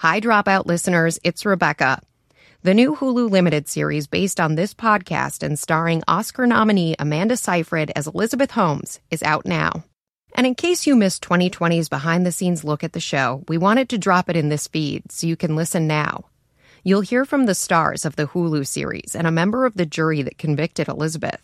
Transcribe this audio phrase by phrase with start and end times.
[0.00, 2.00] Hi, Dropout listeners, it's Rebecca.
[2.62, 7.92] The new Hulu Limited series based on this podcast and starring Oscar nominee Amanda Seyfried
[7.94, 9.84] as Elizabeth Holmes is out now.
[10.34, 13.90] And in case you missed 2020's behind the scenes look at the show, we wanted
[13.90, 16.24] to drop it in this feed so you can listen now.
[16.82, 20.22] You'll hear from the stars of the Hulu series and a member of the jury
[20.22, 21.42] that convicted Elizabeth.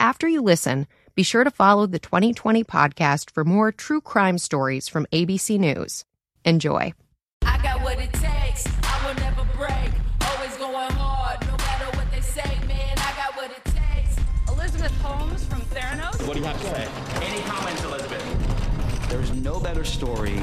[0.00, 4.88] After you listen, be sure to follow the 2020 podcast for more true crime stories
[4.88, 6.06] from ABC News.
[6.46, 6.94] Enjoy.
[7.94, 8.66] I got what it takes.
[8.82, 9.92] I will never break.
[10.20, 12.96] Always going hard, no matter what they say, man.
[12.98, 14.16] I got what it takes.
[14.48, 16.26] Elizabeth Holmes from Theranos.
[16.26, 16.88] What do you have to say?
[17.22, 19.08] Any comments, Elizabeth?
[19.08, 20.40] There's no better story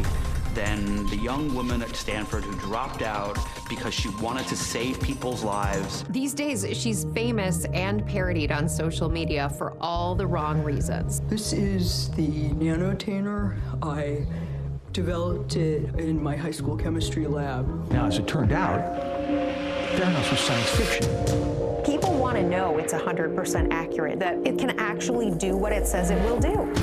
[0.54, 3.38] than the young woman at Stanford who dropped out
[3.68, 6.06] because she wanted to save people's lives.
[6.09, 11.22] These days, she's famous and parodied on social media for all the wrong reasons.
[11.28, 13.58] This is the nanotainer.
[13.81, 14.26] I
[14.94, 17.91] developed it in my high school chemistry lab.
[17.91, 18.80] Now, as it turned out,
[19.95, 21.84] Theranos was science fiction.
[21.86, 26.12] People want to know it's 100% accurate, that it can actually do what it says
[26.12, 26.73] it will do.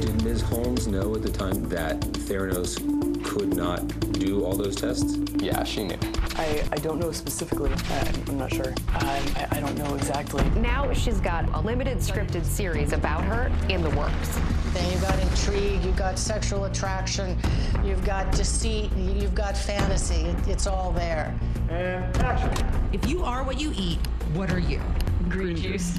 [0.00, 0.42] Did Ms.
[0.42, 5.18] Holmes know at the time that Theranos could not do all those tests?
[5.36, 5.98] Yeah, she knew.
[6.36, 7.70] I, I don't know specifically.
[7.90, 8.68] I, I'm not sure.
[8.68, 10.48] Um, I, I don't know exactly.
[10.50, 14.38] Now she's got a limited scripted series about her in the works.
[14.72, 17.38] Then you've got intrigue, you've got sexual attraction,
[17.84, 20.34] you've got deceit, you've got fantasy.
[20.46, 21.38] It's all there.
[21.70, 22.66] And action.
[22.92, 23.98] If you are what you eat,
[24.34, 24.80] what are you?
[25.28, 25.98] Green juice.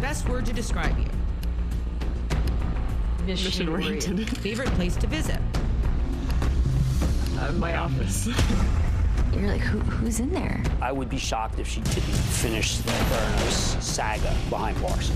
[0.00, 1.06] Best word to describe you.
[3.26, 4.38] Mission oriented.
[4.38, 5.40] Favorite place to visit.
[7.40, 8.26] Uh, my office.
[9.32, 10.60] You're like, Who, who's in there?
[10.82, 15.12] I would be shocked if she didn't finish the Theranos saga behind bars.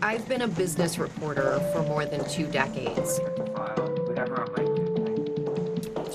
[0.00, 3.20] I've been a business reporter for more than two decades.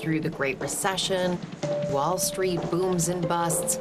[0.08, 1.38] Through the Great Recession,
[1.90, 3.76] Wall Street booms and busts.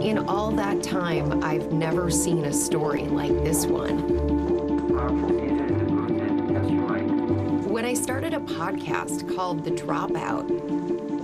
[0.00, 4.00] In all that time, I've never seen a story like this one.
[7.68, 10.50] When I started a podcast called The Dropout,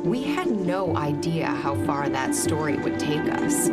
[0.05, 3.69] we had no idea how far that story would take us.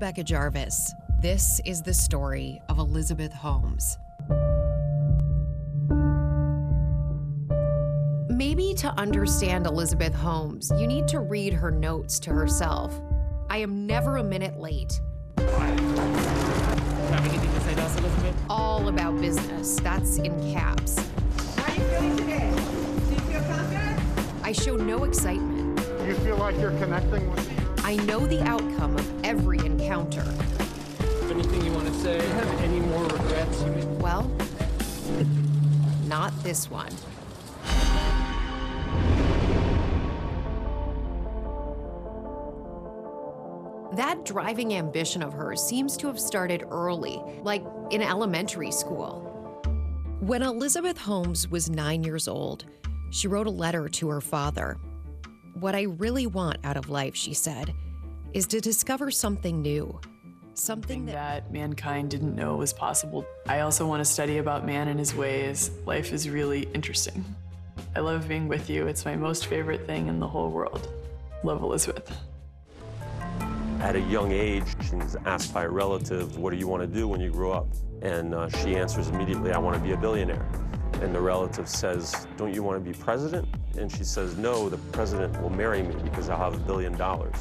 [0.00, 0.94] Rebecca Jarvis.
[1.20, 3.98] This is the story of Elizabeth Holmes.
[8.30, 12.98] Maybe to understand Elizabeth Holmes, you need to read her notes to herself.
[13.50, 15.02] I am never a minute late.
[15.36, 15.50] Have
[17.26, 18.36] anything to say to us, Elizabeth?
[18.48, 19.78] All about business.
[19.80, 20.96] That's in caps.
[21.56, 22.50] How are you feeling today?
[23.06, 24.00] Do you feel confident?
[24.44, 25.76] I show no excitement.
[25.76, 27.50] Do you feel like you're connecting with
[27.82, 29.58] I know the outcome of every
[29.90, 30.24] encounter.
[31.28, 32.24] Anything you want to say?
[32.24, 33.60] Have any more regrets?
[33.98, 34.30] Well,
[36.06, 36.92] not this one.
[43.96, 49.26] That driving ambition of hers seems to have started early, like in elementary school.
[50.20, 52.64] When Elizabeth Holmes was nine years old,
[53.10, 54.78] she wrote a letter to her father.
[55.54, 57.74] What I really want out of life, she said,
[58.32, 59.98] is to discover something new.
[60.54, 63.26] Something that, that mankind didn't know was possible.
[63.48, 65.70] I also want to study about man and his ways.
[65.86, 67.24] Life is really interesting.
[67.96, 68.86] I love being with you.
[68.86, 70.88] It's my most favorite thing in the whole world.
[71.42, 72.16] Love Elizabeth.
[73.80, 77.08] At a young age, she's asked by a relative, what do you want to do
[77.08, 77.68] when you grow up?
[78.02, 80.46] And uh, she answers immediately, I want to be a billionaire.
[81.00, 83.48] And the relative says, don't you want to be president?
[83.78, 87.34] And she says, no, the president will marry me because I'll have a billion dollars.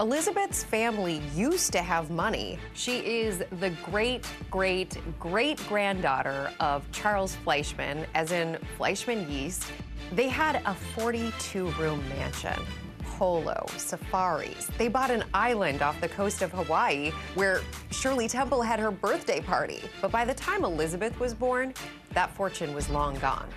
[0.00, 2.56] Elizabeth's family used to have money.
[2.72, 9.64] She is the great, great, great granddaughter of Charles Fleischmann, as in Fleischmann Yeast.
[10.12, 12.62] They had a 42 room mansion.
[13.02, 14.68] Polo, safaris.
[14.78, 19.40] They bought an island off the coast of Hawaii where Shirley Temple had her birthday
[19.40, 19.82] party.
[20.00, 21.74] But by the time Elizabeth was born,
[22.12, 23.48] that fortune was long gone.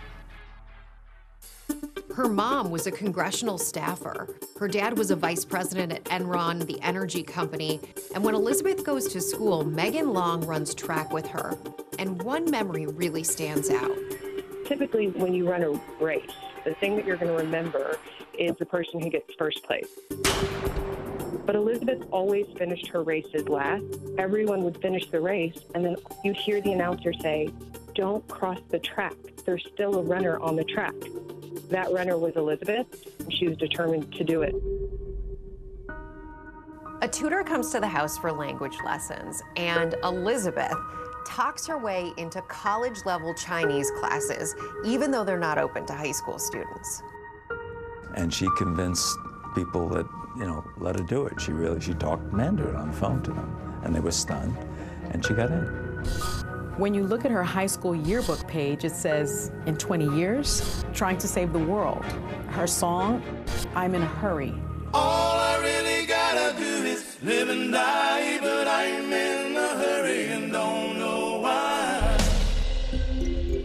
[2.15, 4.27] Her mom was a congressional staffer.
[4.59, 7.79] Her dad was a vice president at Enron, the energy company.
[8.13, 11.57] And when Elizabeth goes to school, Megan Long runs track with her.
[11.97, 13.95] And one memory really stands out.
[14.65, 15.71] Typically, when you run a
[16.03, 16.29] race,
[16.65, 17.97] the thing that you're going to remember
[18.37, 19.87] is the person who gets first place.
[21.45, 23.83] But Elizabeth always finished her races last.
[24.17, 27.49] Everyone would finish the race, and then you'd hear the announcer say,
[27.95, 29.15] don't cross the track.
[29.45, 30.93] There's still a runner on the track.
[31.69, 32.87] That runner was Elizabeth,
[33.19, 34.55] and she was determined to do it.
[37.01, 40.75] A tutor comes to the house for language lessons, and Elizabeth
[41.25, 44.55] talks her way into college level Chinese classes,
[44.85, 47.01] even though they're not open to high school students.
[48.15, 49.17] And she convinced
[49.55, 50.05] people that,
[50.37, 51.39] you know, let her do it.
[51.41, 54.55] She really, she talked Mandarin on the phone to them, and they were stunned,
[55.11, 56.40] and she got in.
[56.77, 61.17] When you look at her high school yearbook page, it says, in 20 years, trying
[61.17, 62.03] to save the world.
[62.47, 63.21] Her song,
[63.75, 64.53] I'm in a hurry.
[64.93, 70.51] All I really gotta do is live and die, but I'm in a hurry and
[70.51, 72.17] don't know why.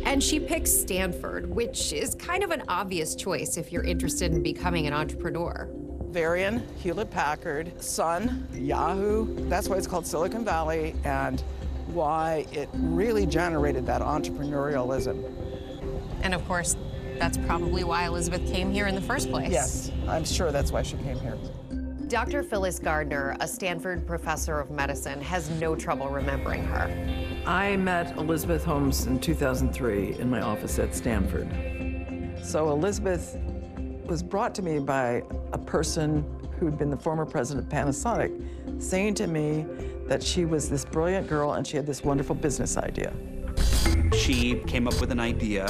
[0.05, 4.43] And she picks Stanford, which is kind of an obvious choice if you're interested in
[4.43, 5.71] becoming an entrepreneur.
[6.11, 9.49] Varian, Hewlett Packard, Sun, Yahoo.
[9.49, 11.43] That's why it's called Silicon Valley and
[11.89, 15.33] why it really generated that entrepreneurialism.
[16.23, 16.77] And of course,
[17.19, 19.51] that's probably why Elizabeth came here in the first place.
[19.51, 21.39] Yes, I'm sure that's why she came here.
[22.09, 22.45] Dr.
[22.45, 26.89] Phyllis Gardner, a Stanford professor of medicine, has no trouble remembering her.
[27.47, 31.49] I met Elizabeth Holmes in 2003 in my office at Stanford.
[32.43, 33.37] So Elizabeth
[34.05, 36.25] was brought to me by a person
[36.61, 38.31] who'd been the former president of Panasonic,
[38.79, 39.67] saying to me
[40.07, 43.13] that she was this brilliant girl and she had this wonderful business idea.
[44.15, 45.69] She came up with an idea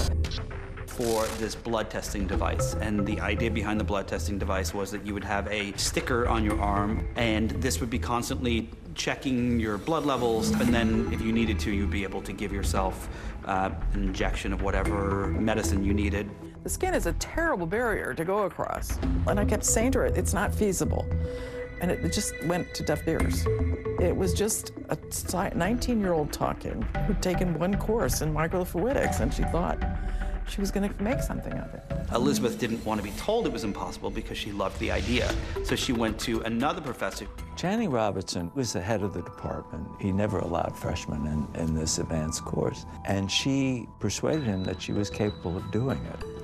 [0.97, 2.75] for this blood testing device.
[2.75, 6.27] And the idea behind the blood testing device was that you would have a sticker
[6.27, 10.51] on your arm, and this would be constantly checking your blood levels.
[10.53, 13.11] And then, if you needed to, you'd be able to give yourself
[13.45, 16.31] uh, an injection of whatever medicine you needed.
[16.63, 18.97] The skin is a terrible barrier to go across.
[19.27, 21.07] And I kept saying to her, it's not feasible.
[21.81, 23.45] And it just went to deaf ears.
[24.01, 29.33] It was just a 19 year old talking who'd taken one course in microfluidics, and
[29.33, 29.79] she thought,
[30.49, 31.83] she was going to make something of it.
[32.13, 35.35] Elizabeth didn't want to be told it was impossible because she loved the idea.
[35.65, 37.27] So she went to another professor.
[37.57, 39.89] Channing Robertson was the head of the department.
[40.01, 42.87] He never allowed freshmen in, in this advanced course.
[43.05, 46.36] And she persuaded him that she was capable of doing it.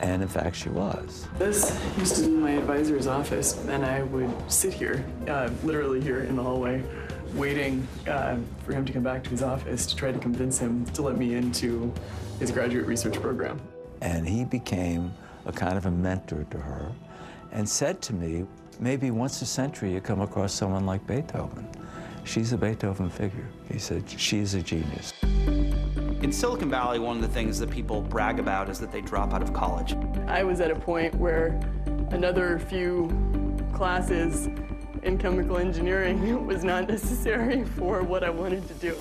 [0.00, 1.28] And in fact, she was.
[1.38, 6.20] This used to be my advisor's office, and I would sit here, uh, literally here
[6.20, 6.82] in the hallway,
[7.34, 10.84] waiting uh, for him to come back to his office to try to convince him
[10.86, 11.92] to let me into
[12.38, 13.60] his graduate research program.
[14.00, 15.12] And he became
[15.46, 16.92] a kind of a mentor to her
[17.52, 18.46] and said to me,
[18.78, 21.68] maybe once a century you come across someone like Beethoven.
[22.24, 23.46] She's a Beethoven figure.
[23.70, 25.12] He said, she's a genius.
[26.22, 29.32] In Silicon Valley, one of the things that people brag about is that they drop
[29.32, 29.94] out of college.
[30.26, 31.58] I was at a point where
[32.10, 33.08] another few
[33.72, 34.46] classes
[35.02, 38.96] in chemical engineering was not necessary for what I wanted to do.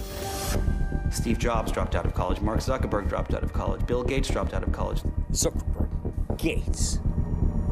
[1.12, 2.40] Steve Jobs dropped out of college.
[2.40, 3.86] Mark Zuckerberg dropped out of college.
[3.86, 5.02] Bill Gates dropped out of college.
[5.34, 5.90] Zuckerberg,
[6.38, 7.00] Gates,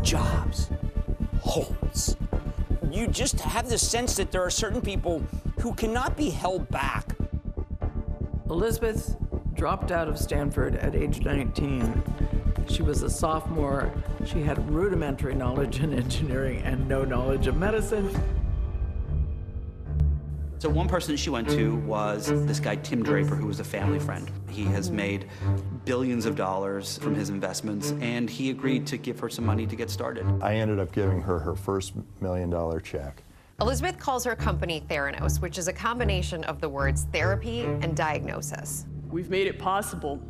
[0.01, 0.69] Jobs,
[1.39, 2.17] Holmes.
[2.91, 5.23] You just have the sense that there are certain people
[5.61, 7.15] who cannot be held back.
[8.50, 9.15] Elizabeth
[9.57, 12.04] dropped out of Stanford at age 19.
[12.69, 13.92] She was a sophomore.
[14.24, 18.09] She had rudimentary knowledge in engineering and no knowledge of medicine.
[20.59, 24.00] So one person she went to was this guy Tim Draper, who was a family
[24.00, 24.30] friend.
[24.50, 25.27] He has made
[25.86, 29.75] billions of dollars from his investments, and he agreed to give her some money to
[29.75, 30.25] get started.
[30.41, 33.24] I ended up giving her her first million dollar check.
[33.60, 38.86] Elizabeth calls her company Theranos, which is a combination of the words therapy and diagnosis.
[39.09, 40.21] We've made it possible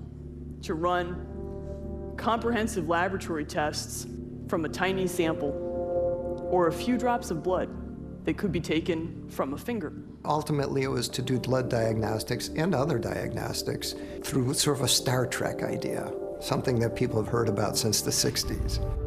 [0.62, 4.07] to run comprehensive laboratory tests
[4.48, 7.69] from a tiny sample or a few drops of blood
[8.25, 9.93] that could be taken from a finger.
[10.25, 15.25] Ultimately, it was to do blood diagnostics and other diagnostics through sort of a Star
[15.25, 19.07] Trek idea, something that people have heard about since the 60s.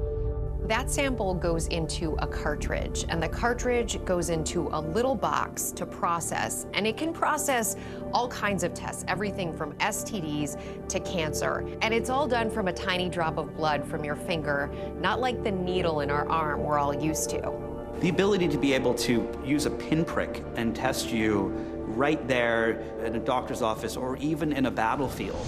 [0.70, 5.84] That sample goes into a cartridge, and the cartridge goes into a little box to
[5.84, 7.74] process, and it can process
[8.12, 11.68] all kinds of tests, everything from STDs to cancer.
[11.82, 15.42] And it's all done from a tiny drop of blood from your finger, not like
[15.42, 17.52] the needle in our arm we're all used to.
[17.98, 21.48] The ability to be able to use a pinprick and test you
[21.88, 25.44] right there in a doctor's office or even in a battlefield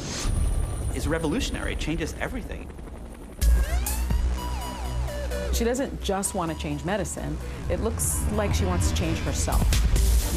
[0.97, 1.75] is revolutionary.
[1.75, 2.69] It changes everything.
[5.53, 7.37] She doesn't just want to change medicine.
[7.69, 9.69] It looks like she wants to change herself.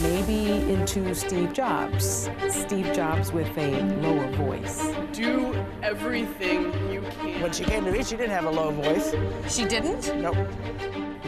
[0.02, 2.30] Maybe into Steve Jobs.
[2.50, 4.94] Steve Jobs with a lower voice.
[5.14, 7.42] Do everything you can.
[7.42, 9.16] When she came to me, she didn't have a low voice.
[9.48, 10.14] She didn't?
[10.22, 10.36] Nope.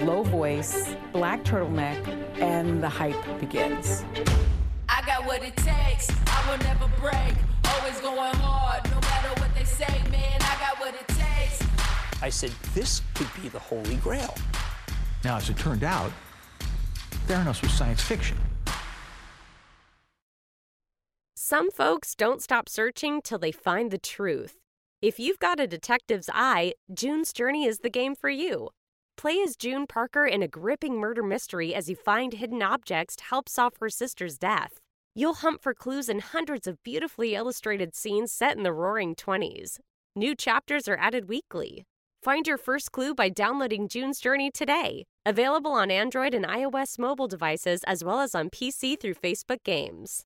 [0.01, 2.05] Low voice, black turtleneck,
[2.41, 4.03] and the hype begins.
[4.89, 6.11] I got what it takes.
[6.27, 7.35] I will never break.
[7.63, 9.36] Always going hard, no matter
[12.21, 14.33] I said, this could be the holy grail.
[15.23, 16.11] Now, as it turned out,
[17.27, 18.37] Theranos was science fiction.
[21.35, 24.57] Some folks don't stop searching till they find the truth.
[25.01, 28.69] If you've got a detective's eye, June's Journey is the game for you.
[29.15, 33.23] Play as June Parker in a gripping murder mystery as you find hidden objects to
[33.23, 34.79] help solve her sister's death.
[35.15, 39.79] You'll hunt for clues in hundreds of beautifully illustrated scenes set in the roaring 20s.
[40.15, 41.85] New chapters are added weekly.
[42.27, 45.05] Find your first clue by downloading June's Journey today.
[45.25, 50.25] Available on Android and iOS mobile devices as well as on PC through Facebook Games.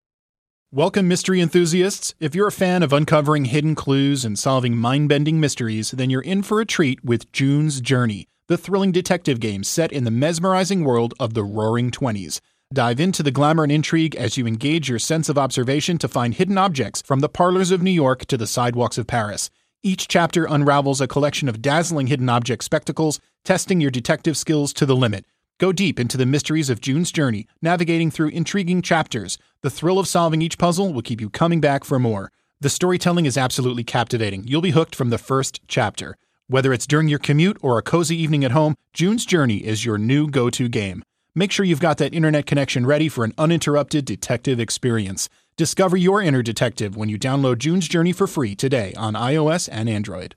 [0.72, 2.16] Welcome, mystery enthusiasts.
[2.20, 6.24] If you're a fan of uncovering hidden clues and solving mind bending mysteries, then you're
[6.24, 10.84] in for a treat with June's Journey, the thrilling detective game set in the mesmerizing
[10.84, 12.42] world of the Roaring Twenties.
[12.74, 16.34] Dive into the glamour and intrigue as you engage your sense of observation to find
[16.34, 19.52] hidden objects from the parlors of New York to the sidewalks of Paris.
[19.84, 24.86] Each chapter unravels a collection of dazzling hidden object spectacles, testing your detective skills to
[24.86, 25.26] the limit.
[25.58, 29.40] Go deep into the mysteries of June's journey, navigating through intriguing chapters.
[29.64, 32.32] The thrill of solving each puzzle will keep you coming back for more.
[32.60, 34.44] The storytelling is absolutely captivating.
[34.46, 36.16] You'll be hooked from the first chapter.
[36.46, 39.98] Whether it's during your commute or a cozy evening at home, June's Journey is your
[39.98, 41.04] new go to game.
[41.34, 45.28] Make sure you've got that internet connection ready for an uninterrupted detective experience.
[45.62, 49.88] Discover your inner detective when you download June's Journey for free today on iOS and
[49.88, 50.34] Android.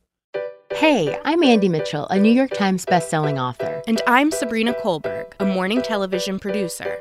[0.74, 3.82] Hey, I'm Andy Mitchell, a New York Times bestselling author.
[3.86, 7.00] And I'm Sabrina Kohlberg, a morning television producer.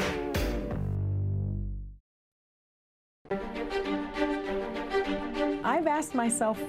[6.01, 6.59] Asked myself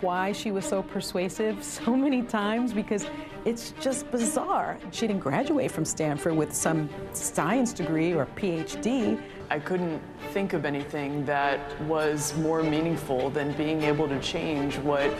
[0.00, 3.04] why she was so persuasive so many times because
[3.44, 4.78] it's just bizarre.
[4.92, 9.20] She didn't graduate from Stanford with some science degree or PhD.
[9.50, 10.00] I couldn't
[10.30, 15.12] think of anything that was more meaningful than being able to change what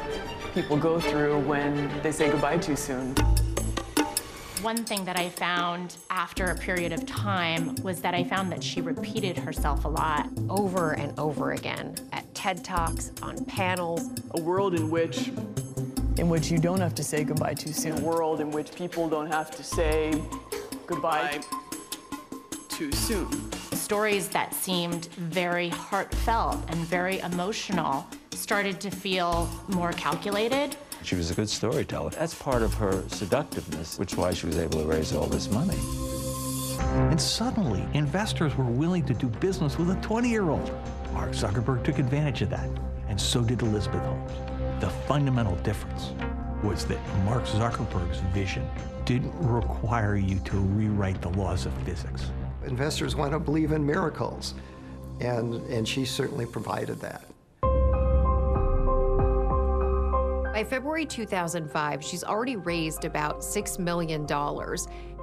[0.54, 3.16] people go through when they say goodbye too soon.
[4.62, 8.62] One thing that I found after a period of time was that I found that
[8.62, 10.28] she repeated herself a lot.
[10.48, 14.08] Over and over again at TED Talks, on panels.
[14.36, 15.32] A world in which
[16.16, 17.98] in which you don't have to say goodbye too soon.
[17.98, 20.14] A world in which people don't have to say
[20.86, 21.40] goodbye
[22.68, 23.50] too soon.
[23.72, 30.76] Stories that seemed very heartfelt and very emotional started to feel more calculated.
[31.02, 32.10] She was a good storyteller.
[32.10, 35.50] That's part of her seductiveness, which is why she was able to raise all this
[35.50, 35.78] money.
[36.78, 40.70] And suddenly, investors were willing to do business with a 20 year old.
[41.16, 42.68] Mark Zuckerberg took advantage of that,
[43.08, 44.32] and so did Elizabeth Holmes.
[44.82, 46.12] The fundamental difference
[46.62, 48.68] was that Mark Zuckerberg's vision
[49.06, 52.30] didn't require you to rewrite the laws of physics.
[52.66, 54.52] Investors want to believe in miracles,
[55.20, 57.24] and, and she certainly provided that.
[60.52, 64.26] By February 2005, she's already raised about $6 million.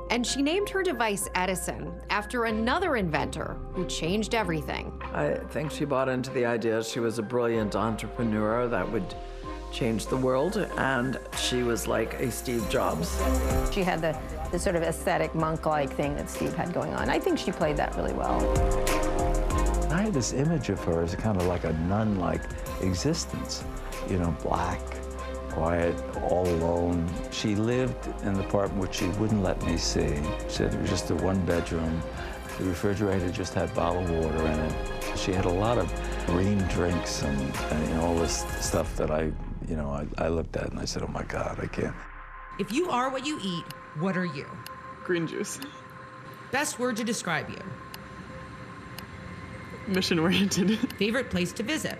[0.09, 4.91] And she named her device Edison after another inventor who changed everything.
[5.13, 9.15] I think she bought into the idea she was a brilliant entrepreneur that would
[9.71, 13.19] change the world, and she was like a Steve Jobs.
[13.73, 14.15] She had the,
[14.51, 17.09] the sort of aesthetic monk-like thing that Steve had going on.
[17.09, 18.39] I think she played that really well.
[19.91, 22.43] I had this image of her as kind of like a nun-like
[22.81, 23.63] existence,
[24.09, 24.79] you know, black,
[25.53, 27.09] quiet, all alone.
[27.31, 30.15] She lived in an apartment which she wouldn't let me see.
[30.47, 32.01] She said it was just a one bedroom.
[32.57, 35.17] The refrigerator just had bottled water in it.
[35.17, 35.91] She had a lot of
[36.27, 39.31] green drinks and, and you know, all this stuff that I,
[39.67, 41.95] you know, I, I looked at and I said, oh my God, I can't.
[42.59, 43.63] If you are what you eat,
[43.99, 44.45] what are you?
[45.03, 45.59] Green juice.
[46.51, 47.61] Best word to describe you.
[49.87, 50.77] Mission oriented.
[50.97, 51.97] Favorite place to visit.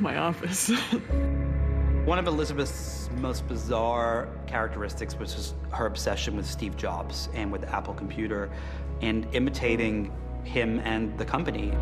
[0.00, 0.70] My office.
[2.06, 7.60] One of Elizabeth's most bizarre characteristics was just her obsession with Steve Jobs and with
[7.60, 8.50] the Apple computer
[9.02, 10.10] and imitating
[10.42, 11.72] him and the company.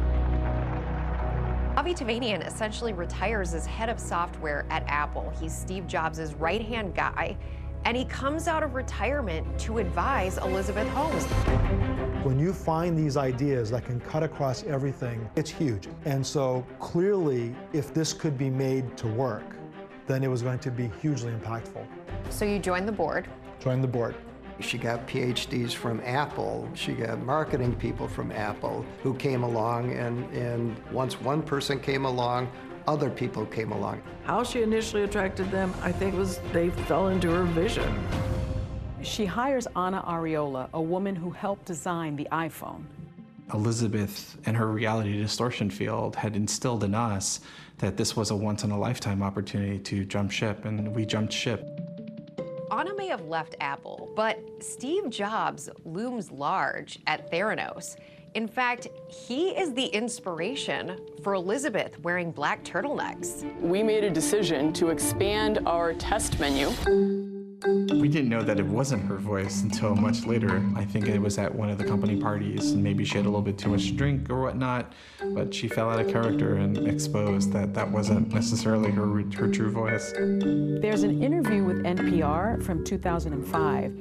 [1.76, 5.32] Avie Tevanian essentially retires as head of software at Apple.
[5.40, 7.36] He's Steve Jobs' right hand guy.
[7.84, 11.24] And he comes out of retirement to advise Elizabeth Holmes.
[12.24, 15.88] When you find these ideas that can cut across everything, it's huge.
[16.04, 19.56] And so clearly, if this could be made to work,
[20.06, 21.86] then it was going to be hugely impactful.
[22.30, 23.28] So you joined the board.
[23.60, 24.16] Joined the board.
[24.60, 26.68] She got PhDs from Apple.
[26.74, 32.04] She got marketing people from Apple who came along, and, and once one person came
[32.04, 32.50] along,
[32.88, 34.00] other people came along.
[34.24, 37.92] How she initially attracted them, I think, was they fell into her vision.
[39.02, 42.84] She hires Ana Arriola, a woman who helped design the iPhone.
[43.52, 47.40] Elizabeth and her reality distortion field had instilled in us
[47.76, 51.32] that this was a once in a lifetime opportunity to jump ship, and we jumped
[51.32, 51.62] ship.
[52.70, 57.96] Ana may have left Apple, but Steve Jobs looms large at Theranos.
[58.34, 63.42] In fact, he is the inspiration for Elizabeth wearing black turtlenecks.
[63.60, 67.37] We made a decision to expand our test menu.
[67.64, 70.62] We didn't know that it wasn't her voice until much later.
[70.76, 73.28] I think it was at one of the company parties, and maybe she had a
[73.28, 74.92] little bit too much to drink or whatnot,
[75.34, 79.72] but she fell out of character and exposed that that wasn't necessarily her, her true
[79.72, 80.12] voice.
[80.12, 83.92] There's an interview with NPR from 2005.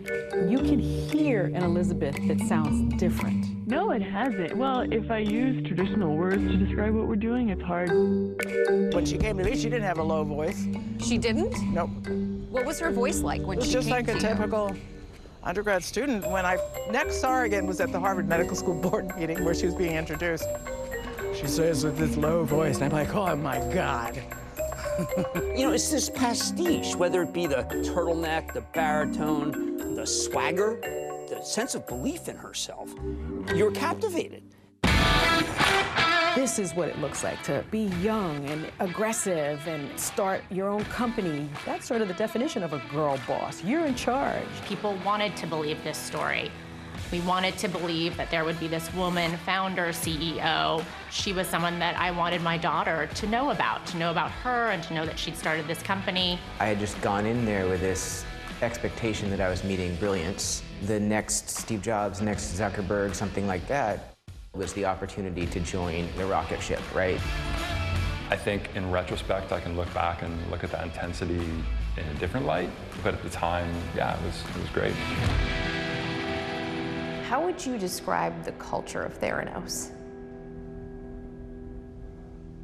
[0.47, 3.67] You can hear an Elizabeth that sounds different.
[3.67, 4.55] No, it hasn't.
[4.55, 7.89] Well, if I use traditional words to describe what we're doing, it's hard.
[7.89, 10.67] When she came to me, she didn't have a low voice.
[10.99, 11.53] She didn't?
[11.73, 11.89] Nope.
[12.49, 14.19] What was her voice like when It was she just like a to you?
[14.19, 14.75] typical
[15.43, 16.29] undergrad student.
[16.29, 16.57] When I
[16.89, 19.75] next saw her again was at the Harvard Medical School board meeting where she was
[19.75, 20.45] being introduced.
[21.35, 24.21] She says with this low voice, and I'm like, oh my God.
[25.35, 27.63] You know, it's this pastiche, whether it be the
[27.93, 30.79] turtleneck, the baritone, the swagger,
[31.29, 32.89] the sense of belief in herself.
[33.53, 34.43] You're captivated.
[36.37, 40.85] This is what it looks like to be young and aggressive and start your own
[40.85, 41.49] company.
[41.65, 43.63] That's sort of the definition of a girl boss.
[43.63, 44.45] You're in charge.
[44.67, 46.51] People wanted to believe this story.
[47.11, 50.85] We wanted to believe that there would be this woman, founder, CEO.
[51.09, 54.69] She was someone that I wanted my daughter to know about, to know about her
[54.69, 56.39] and to know that she'd started this company.
[56.59, 58.23] I had just gone in there with this
[58.61, 60.61] expectation that I was meeting brilliance.
[60.83, 64.16] The next Steve Jobs, next Zuckerberg, something like that,
[64.53, 67.19] was the opportunity to join the rocket ship, right?
[68.29, 71.39] I think in retrospect, I can look back and look at that intensity
[71.97, 72.69] in a different light.
[73.03, 74.93] But at the time, yeah, it was, it was great.
[77.27, 79.91] How would you describe the culture of Theranos?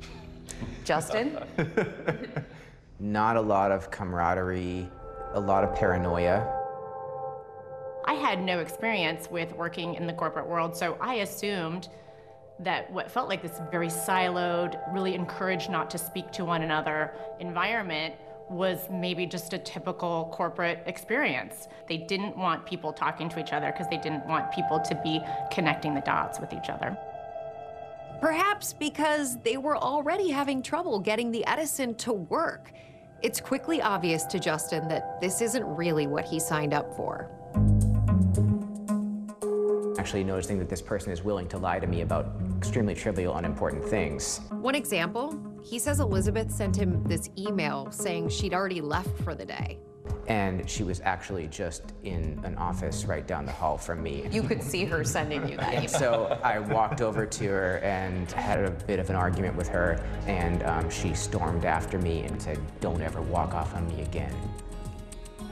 [0.84, 1.38] Justin?
[3.00, 4.90] Not a lot of camaraderie,
[5.34, 6.63] a lot of paranoia.
[8.14, 11.90] I had no experience with working in the corporate world, so I assumed
[12.60, 17.16] that what felt like this very siloed, really encouraged not to speak to one another
[17.40, 18.14] environment
[18.52, 21.68] was maybe just a typical corporate experience.
[21.90, 25.20] They didn't want people talking to each other because they didn't want people to be
[25.52, 26.96] connecting the dots with each other.
[28.22, 32.74] Perhaps because they were already having trouble getting the Edison to work.
[33.24, 37.32] It's quickly obvious to Justin that this isn't really what he signed up for.
[40.04, 43.86] Actually noticing that this person is willing to lie to me about extremely trivial, unimportant
[43.86, 44.42] things.
[44.50, 49.46] One example, he says Elizabeth sent him this email saying she'd already left for the
[49.46, 49.80] day.
[50.28, 54.28] And she was actually just in an office right down the hall from me.
[54.30, 55.88] You could see her sending you that email.
[55.88, 60.06] so I walked over to her and had a bit of an argument with her,
[60.28, 64.36] and um, she stormed after me and said, Don't ever walk off on me again.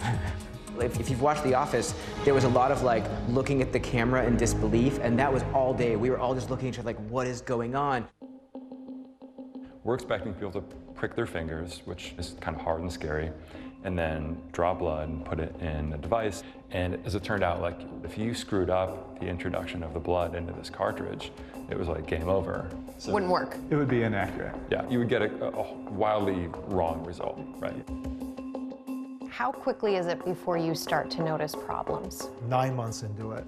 [0.81, 3.79] if, if you've watched The Office, there was a lot of like looking at the
[3.79, 5.95] camera in disbelief, and that was all day.
[5.95, 8.07] We were all just looking at each other like, What is going on?
[9.83, 10.61] We're expecting people to
[10.93, 13.31] prick their fingers, which is kind of hard and scary,
[13.83, 16.43] and then draw blood and put it in a device.
[16.69, 20.35] And as it turned out, like if you screwed up the introduction of the blood
[20.35, 21.31] into this cartridge,
[21.71, 22.69] it was like game over.
[22.99, 23.57] So Wouldn't work.
[23.69, 24.53] It would be inaccurate.
[24.69, 27.83] Yeah, you would get a, a wildly wrong result, right?
[29.31, 32.29] How quickly is it before you start to notice problems?
[32.49, 33.45] Nine months into it,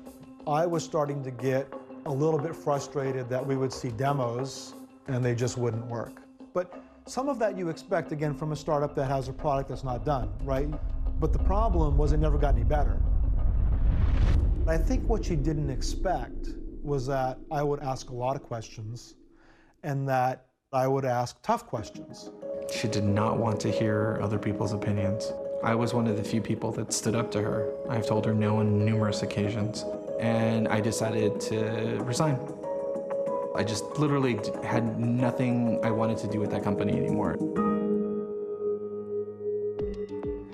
[0.48, 1.72] I was starting to get
[2.06, 4.76] a little bit frustrated that we would see demos
[5.08, 6.22] and they just wouldn't work.
[6.54, 9.84] But some of that you expect again from a startup that has a product that's
[9.84, 10.69] not done, right?
[11.19, 13.02] But the problem was it never got any better.
[14.65, 19.15] I think what she didn't expect was that I would ask a lot of questions
[19.84, 22.32] and that I would ask tough questions.
[22.72, 25.34] She did not want to hear other people's opinions.
[25.63, 27.73] I was one of the few people that stood up to her.
[27.89, 29.86] I've told her no on numerous occasions,
[30.19, 32.38] and I decided to resign.
[33.56, 37.38] I just literally had nothing I wanted to do with that company anymore.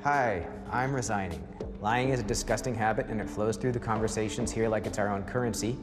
[0.04, 1.42] Hi, I'm resigning.
[1.82, 5.10] Lying is a disgusting habit and it flows through the conversations here like it's our
[5.10, 5.76] own currency.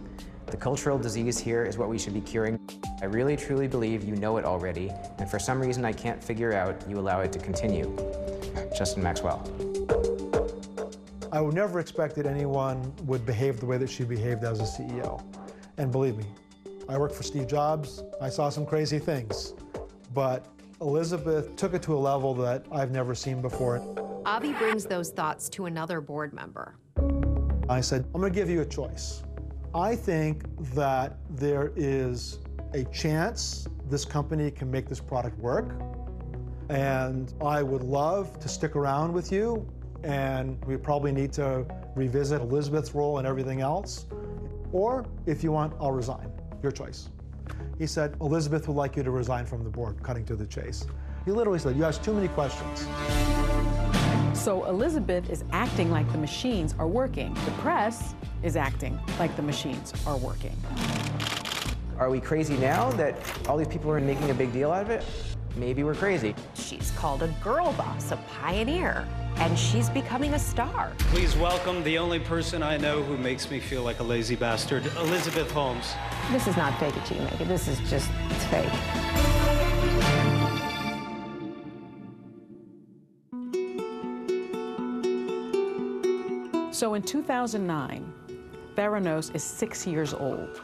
[0.47, 2.61] The cultural disease here is what we should be curing.
[3.03, 6.53] I really truly believe you know it already, and for some reason I can't figure
[6.53, 7.95] out, you allow it to continue.
[8.77, 9.43] Justin Maxwell.
[11.33, 14.63] I would never expect that anyone would behave the way that she behaved as a
[14.63, 15.21] CEO.
[15.79, 16.27] And believe me,
[16.89, 18.05] I worked for Steve Jobs.
[18.21, 19.55] I saw some crazy things.
[20.15, 20.47] But
[20.81, 23.83] Elizabeth took it to a level that I've never seen before.
[24.25, 26.77] Avie brings those thoughts to another board member.
[27.69, 29.23] I said, I'm going to give you a choice.
[29.77, 32.39] I think that there is
[32.73, 35.75] a chance this company can make this product work.
[36.71, 39.69] And I would love to stick around with you.
[40.03, 44.07] And we probably need to revisit Elizabeth's role and everything else.
[44.73, 46.33] Or if you want, I'll resign.
[46.63, 47.11] Your choice.
[47.79, 50.87] He said, Elizabeth would like you to resign from the board, cutting to the chase.
[51.27, 52.87] He literally said, You asked too many questions.
[54.37, 57.35] So Elizabeth is acting like the machines are working.
[57.47, 60.57] The press is acting like the machines are working.
[61.99, 63.17] Are we crazy now that
[63.49, 65.05] all these people are making a big deal out of it?
[65.57, 66.35] Maybe we're crazy.
[66.55, 70.93] She's called a girl boss, a pioneer, and she's becoming a star.
[70.99, 74.87] Please welcome the only person I know who makes me feel like a lazy bastard,
[74.99, 75.95] Elizabeth Holmes.
[76.31, 77.49] This is not fake it till you make it.
[77.49, 78.09] This is just,
[78.51, 79.36] fake.
[86.77, 88.13] So in 2009,
[88.75, 90.61] Theranos is six years old.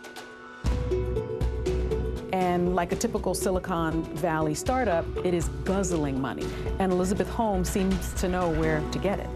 [2.34, 6.44] And like a typical Silicon Valley startup, it is guzzling money.
[6.80, 9.30] And Elizabeth Holmes seems to know where to get it.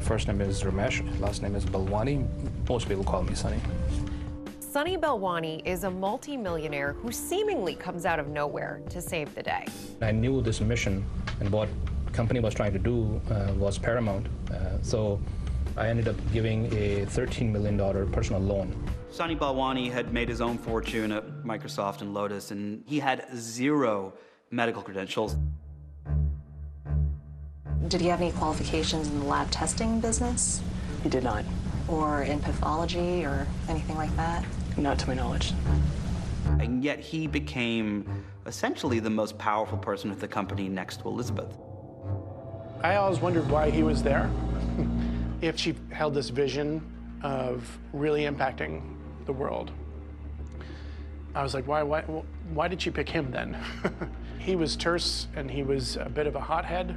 [0.00, 2.26] First name is Ramesh, last name is Balwani.
[2.68, 3.60] Most people call me Sunny.
[4.58, 9.66] Sunny Balwani is a multimillionaire who seemingly comes out of nowhere to save the day.
[10.02, 11.04] I knew this mission
[11.38, 11.68] and what
[12.12, 14.26] company was trying to do uh, was paramount.
[14.50, 15.20] Uh, so
[15.76, 17.78] I ended up giving a $13 million
[18.10, 18.74] personal loan.
[19.10, 24.14] Sunny Balwani had made his own fortune at Microsoft and Lotus, and he had zero
[24.50, 25.36] medical credentials.
[27.88, 30.62] Did he have any qualifications in the lab testing business?
[31.02, 31.44] He did not.
[31.88, 34.44] Or in pathology or anything like that?
[34.76, 35.52] Not to my knowledge.
[36.60, 41.56] And yet he became essentially the most powerful person at the company next to Elizabeth.
[42.82, 44.30] I always wondered why he was there.
[45.42, 46.80] if she held this vision
[47.22, 48.82] of really impacting
[49.26, 49.70] the world.
[51.34, 53.56] I was like, why, why, why did she pick him then?
[54.38, 56.96] he was terse and he was a bit of a hothead.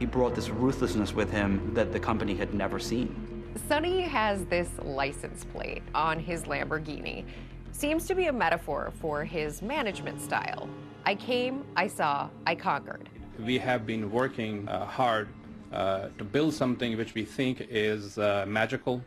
[0.00, 3.44] He brought this ruthlessness with him that the company had never seen.
[3.68, 7.24] Sunny has this license plate on his Lamborghini.
[7.70, 10.68] Seems to be a metaphor for his management style.
[11.06, 13.08] I came, I saw, I conquered.
[13.38, 15.28] We have been working uh, hard
[15.72, 19.02] uh, to build something which we think is uh, magical.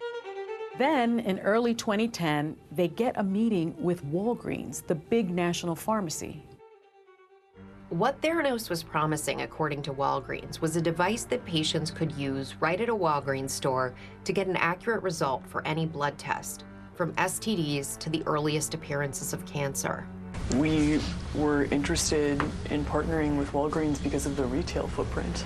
[0.77, 6.43] Then, in early 2010, they get a meeting with Walgreens, the big national pharmacy.
[7.89, 12.81] What Theranos was promising, according to Walgreens, was a device that patients could use right
[12.81, 17.97] at a Walgreens store to get an accurate result for any blood test, from STDs
[17.99, 20.07] to the earliest appearances of cancer.
[20.55, 21.01] We
[21.33, 25.43] were interested in partnering with Walgreens because of the retail footprint.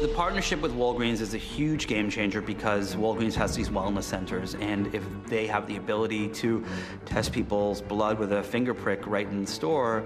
[0.00, 4.54] The partnership with Walgreens is a huge game changer because Walgreens has these wellness centers,
[4.56, 6.64] and if they have the ability to
[7.06, 10.04] test people's blood with a finger prick right in the store,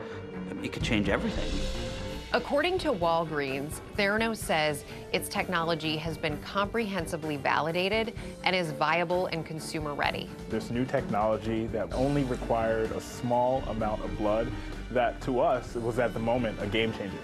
[0.62, 1.87] it could change everything.
[2.34, 8.12] According to Walgreens, Theranos says its technology has been comprehensively validated
[8.44, 10.28] and is viable and consumer ready.
[10.50, 14.52] This new technology that only required a small amount of blood,
[14.90, 17.16] that to us was at the moment a game changer.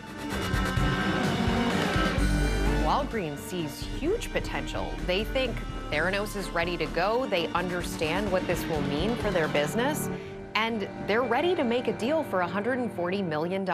[2.82, 4.90] Walgreens sees huge potential.
[5.06, 5.54] They think
[5.90, 7.26] Theranos is ready to go.
[7.26, 10.08] They understand what this will mean for their business,
[10.54, 13.64] and they're ready to make a deal for $140 million.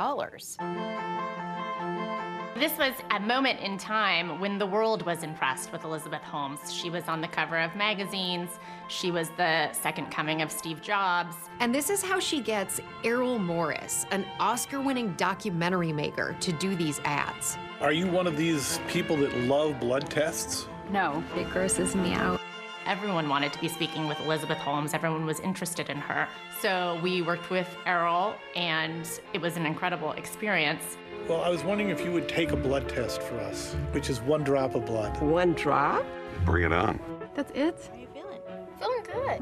[2.61, 6.71] This was a moment in time when the world was impressed with Elizabeth Holmes.
[6.71, 8.51] She was on the cover of magazines.
[8.89, 11.35] She was the second coming of Steve Jobs.
[11.61, 16.77] And this is how she gets Errol Morris, an Oscar winning documentary maker, to do
[16.77, 17.57] these ads.
[17.81, 20.67] Are you one of these people that love blood tests?
[20.91, 22.43] No, it grosses me out.
[22.85, 24.93] Everyone wanted to be speaking with Elizabeth Holmes.
[24.93, 26.29] Everyone was interested in her.
[26.61, 30.99] So we worked with Errol, and it was an incredible experience.
[31.27, 34.21] Well, I was wondering if you would take a blood test for us, which is
[34.21, 35.19] one drop of blood.
[35.23, 36.05] One drop?
[36.45, 37.01] Bring it on.
[37.35, 37.89] That's it?
[37.89, 38.41] How are you feeling?
[38.79, 39.41] Feeling good.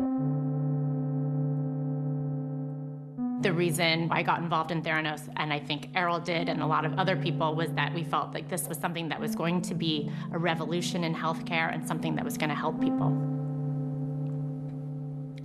[3.42, 6.85] The reason I got involved in Theranos, and I think Errol did, and a lot
[6.85, 9.74] of other people, was that we felt like this was something that was going to
[9.74, 13.38] be a revolution in healthcare and something that was going to help people.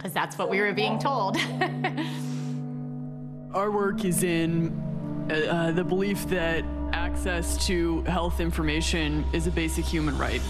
[0.04, 1.38] Because that's what we were being told.
[3.54, 4.78] Our work is in
[5.32, 10.42] uh, uh, the belief that access to health information is a basic human right.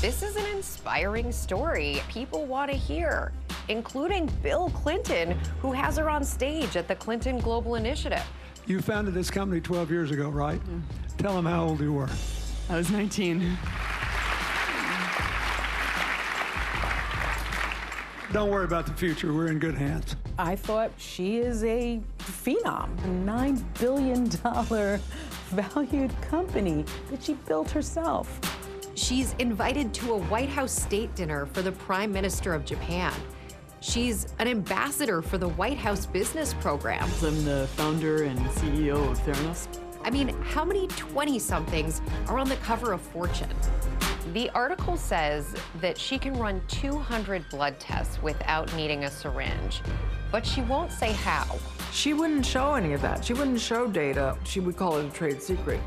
[0.00, 3.32] This is an inspiring story people want to hear,
[3.68, 8.24] including Bill Clinton, who has her on stage at the Clinton Global Initiative.
[8.66, 10.60] You founded this company 12 years ago, right?
[11.18, 12.08] Tell them how old you were.
[12.70, 13.58] I was 19.
[18.32, 19.32] Don't worry about the future.
[19.32, 20.16] We're in good hands.
[20.38, 24.26] I thought she is a phenom, a $9 billion
[25.50, 28.40] valued company that she built herself.
[28.94, 33.12] She's invited to a White House state dinner for the Prime Minister of Japan.
[33.80, 37.08] She's an ambassador for the White House Business Program.
[37.22, 39.68] I'm the founder and CEO of Theranos.
[40.06, 43.50] I mean, how many 20 somethings are on the cover of Fortune?
[44.32, 49.82] The article says that she can run 200 blood tests without needing a syringe,
[50.30, 51.58] but she won't say how.
[51.90, 53.24] She wouldn't show any of that.
[53.24, 54.38] She wouldn't show data.
[54.44, 55.80] She would call it a trade secret.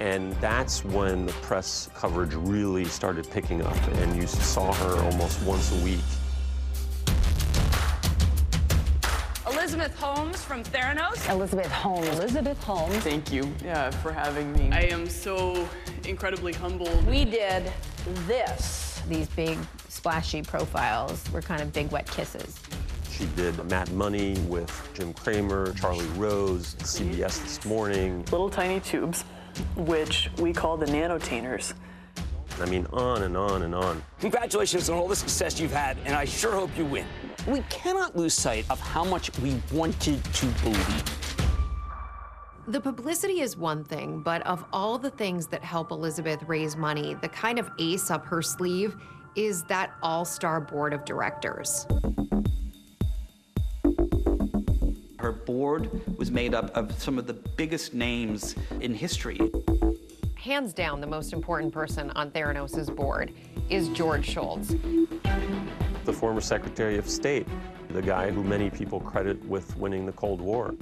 [0.00, 5.42] And that's when the press coverage really started picking up, and you saw her almost
[5.42, 6.00] once a week.
[9.66, 11.28] Elizabeth Holmes from Theranos.
[11.28, 12.08] Elizabeth Holmes.
[12.20, 12.94] Elizabeth Holmes.
[12.98, 14.70] Thank you yeah, for having me.
[14.70, 15.68] I am so
[16.06, 17.04] incredibly humbled.
[17.04, 17.72] We did
[18.28, 19.02] this.
[19.08, 22.60] These big, splashy profiles were kind of big, wet kisses.
[23.10, 28.24] She did Mad Money with Jim Cramer, Charlie Rose, CBS This Morning.
[28.30, 29.22] Little tiny tubes,
[29.74, 31.74] which we call the nanotainers.
[32.60, 34.02] I mean, on and on and on.
[34.20, 37.06] Congratulations on all the success you've had, and I sure hope you win.
[37.46, 41.04] We cannot lose sight of how much we wanted to believe.
[42.68, 47.14] The publicity is one thing, but of all the things that help Elizabeth raise money,
[47.14, 48.96] the kind of ace up her sleeve
[49.36, 51.86] is that all star board of directors.
[55.18, 59.38] Her board was made up of some of the biggest names in history.
[60.46, 63.32] Hands down, the most important person on Theranos' board
[63.68, 64.76] is George Shultz.
[66.04, 67.48] The former Secretary of State,
[67.88, 70.76] the guy who many people credit with winning the Cold War.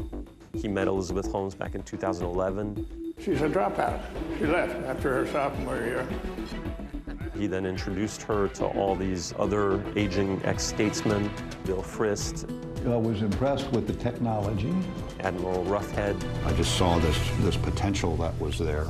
[0.52, 3.14] He met Elizabeth Holmes back in 2011.
[3.18, 4.02] She's a dropout.
[4.38, 6.06] She left after her sophomore year.
[7.34, 11.30] He then introduced her to all these other aging ex-statesmen,
[11.64, 12.50] Bill Frist.
[12.86, 14.74] I was impressed with the technology.
[15.20, 16.22] Admiral Roughead.
[16.44, 18.88] I just saw this, this potential that was there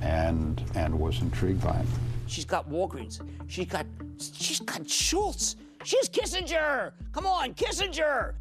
[0.00, 1.86] and, and was intrigued by it.
[2.26, 3.20] She's got Walgreens.
[3.48, 3.86] She's got,
[4.18, 5.56] she's got Shultz.
[5.84, 6.92] She's Kissinger.
[7.12, 8.34] Come on, Kissinger.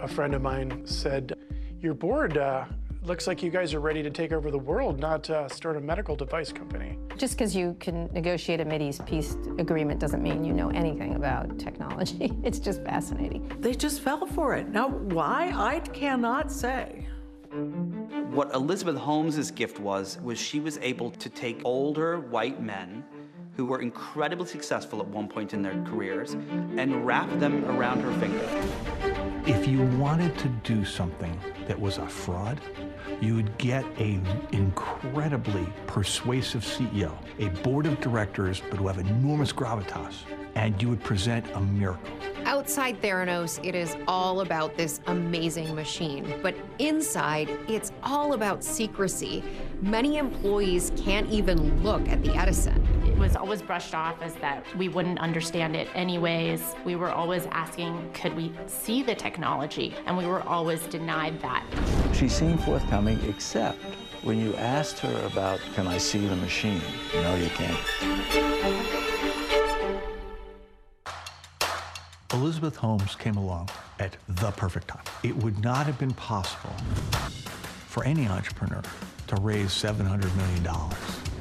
[0.00, 1.36] A friend of mine said,
[1.80, 2.64] Your board uh,
[3.02, 5.80] looks like you guys are ready to take over the world, not uh, start a
[5.80, 6.98] medical device company.
[7.16, 11.58] Just because you can negotiate a Mideast peace agreement doesn't mean you know anything about
[11.58, 12.32] technology.
[12.42, 13.50] It's just fascinating.
[13.60, 14.68] They just fell for it.
[14.68, 15.52] Now, why?
[15.54, 17.06] I cannot say.
[18.30, 23.04] What Elizabeth Holmes's gift was was she was able to take older white men
[23.60, 28.10] who were incredibly successful at one point in their careers and wrap them around her
[28.18, 28.40] finger.
[29.46, 32.58] If you wanted to do something that was a fraud,
[33.20, 39.52] you would get an incredibly persuasive CEO, a board of directors, but who have enormous
[39.52, 40.14] gravitas,
[40.54, 42.14] and you would present a miracle.
[42.46, 49.44] Outside Theranos, it is all about this amazing machine, but inside, it's all about secrecy.
[49.82, 52.99] Many employees can't even look at the Edison.
[53.20, 56.74] It was always brushed off as that we wouldn't understand it anyways.
[56.86, 59.94] We were always asking, could we see the technology?
[60.06, 61.62] And we were always denied that.
[62.14, 63.78] She seemed forthcoming, except
[64.22, 66.80] when you asked her about, can I see the machine?
[67.12, 67.78] No, you can't.
[72.32, 75.04] Elizabeth Holmes came along at the perfect time.
[75.22, 76.74] It would not have been possible
[77.86, 78.80] for any entrepreneur
[79.26, 80.64] to raise $700 million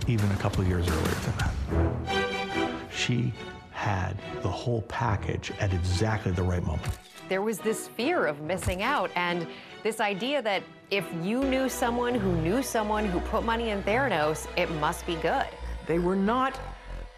[0.10, 2.72] even a couple of years earlier than that.
[2.92, 3.32] She
[3.72, 6.98] had the whole package at exactly the right moment.
[7.30, 9.46] There was this fear of missing out and
[9.84, 14.48] this idea that if you knew someone who knew someone who put money in Theranos,
[14.58, 15.46] it must be good.
[15.86, 16.60] They were not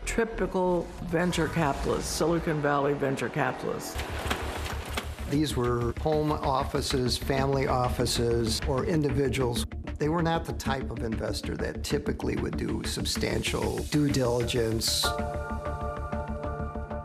[0.05, 3.97] typical venture capitalists, Silicon Valley venture capitalists.
[5.29, 9.65] These were home offices, family offices, or individuals.
[10.01, 15.03] They were not the type of investor that typically would do substantial due diligence.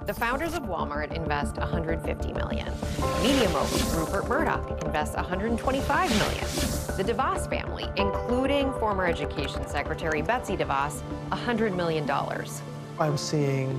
[0.06, 2.72] The founders of Walmart invest 150 million.
[3.22, 6.46] Media mogul Rupert Murdoch invests 125 million.
[6.96, 12.62] The DeVos family, including former Education Secretary Betsy DeVos, 100 million dollars.
[12.98, 13.78] I'm seeing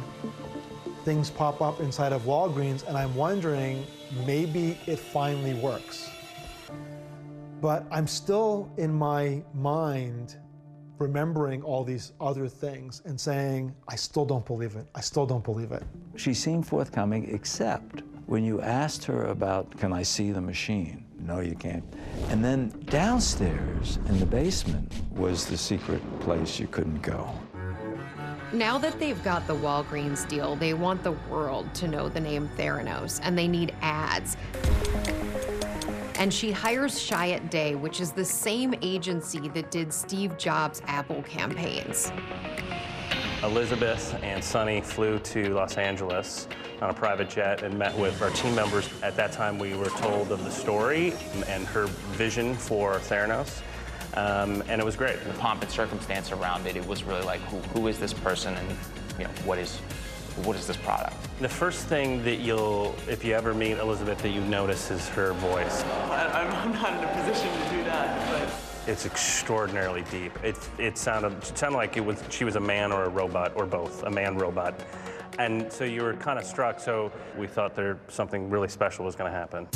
[1.05, 3.83] things pop up inside of Walgreens, and I'm wondering
[4.27, 6.07] maybe it finally works.
[7.61, 10.37] But I'm still in my mind
[10.99, 14.87] remembering all these other things and saying, I still don't believe it.
[14.95, 15.83] I still don't believe it.
[16.15, 21.05] She seemed forthcoming, except when you asked her about, can I see the machine?
[21.19, 21.83] No, you can't.
[22.29, 27.29] And then downstairs in the basement was the secret place you couldn't go.
[28.53, 32.49] Now that they've got the Walgreens deal, they want the world to know the name
[32.55, 34.37] Theranos, and they need ads.
[36.17, 41.21] And she hires Chiat Day, which is the same agency that did Steve Jobs' Apple
[41.21, 42.11] campaigns.
[43.43, 46.47] Elizabeth and Sunny flew to Los Angeles
[46.81, 48.89] on a private jet and met with our team members.
[49.03, 51.13] At that time, we were told of the story
[51.45, 53.61] and her vision for Theranos.
[54.15, 55.23] Um, and it was great.
[55.23, 58.55] The pomp and circumstance around it, it was really like, who, who is this person
[58.55, 58.67] and
[59.19, 59.77] you know, what is,
[60.43, 61.15] what is this product?
[61.39, 65.33] The first thing that you'll, if you ever meet Elizabeth, that you notice is her
[65.33, 65.83] voice.
[65.83, 70.31] I, I'm not in a position to do that, but It's extraordinarily deep.
[70.43, 73.51] It, it sounded it sounded like it was she was a man or a robot
[73.55, 74.79] or both, a man robot.
[75.37, 76.79] And so you were kind of struck.
[76.79, 79.67] So we thought there something really special was going to happen.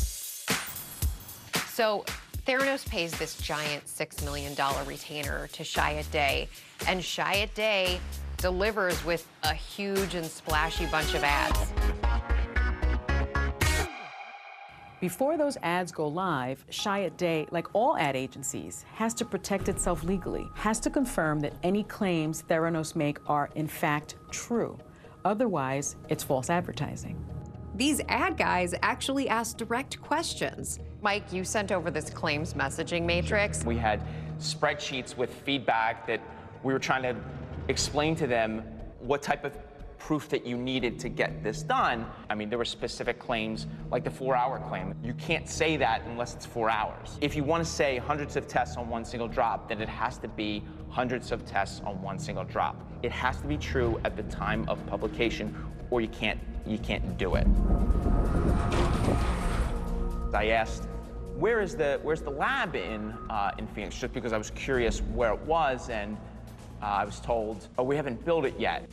[1.68, 2.04] So
[2.48, 4.56] Theranos pays this giant $6 million
[4.88, 6.50] retainer to Chiat Day,
[6.88, 8.00] and Chiat Day
[8.42, 11.72] delivers with a huge and splashy bunch of ads.
[15.00, 20.04] Before those ads go live, Chiat Day, like all ad agencies, has to protect itself
[20.04, 24.78] legally, has to confirm that any claims Theranos make are in fact true.
[25.26, 27.24] Otherwise, it's false advertising.
[27.76, 30.80] These ad guys actually ask direct questions.
[31.02, 33.64] Mike, you sent over this claims messaging matrix.
[33.66, 34.04] We had
[34.38, 36.22] spreadsheets with feedback that
[36.64, 37.16] we were trying to
[37.68, 38.64] explain to them
[39.00, 39.58] what type of
[39.98, 42.08] proof that you needed to get this done.
[42.30, 44.96] I mean, there were specific claims, like the four hour claim.
[45.04, 47.20] You can't say that unless it's four hours.
[47.22, 50.18] If you want to say hundreds of tests on one single drop, then it has
[50.20, 52.76] to be hundreds of tests on one single drop.
[53.04, 55.56] It has to be true at the time of publication,
[55.92, 57.46] or you can't, you can't do it.
[60.34, 60.86] I asked,
[61.38, 64.00] where is the, where's the lab in, uh, in Phoenix?
[64.00, 66.18] Just because I was curious where it was, and
[66.82, 68.88] uh, I was told, oh, we haven't built it yet.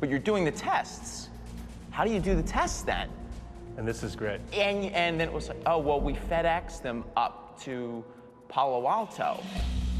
[0.00, 1.28] But you're doing the tests.
[1.90, 3.08] How do you do the tests then?
[3.76, 4.40] And this is great.
[4.52, 8.04] And, and then it was like, oh, well, we FedEx them up to
[8.48, 9.42] Palo Alto.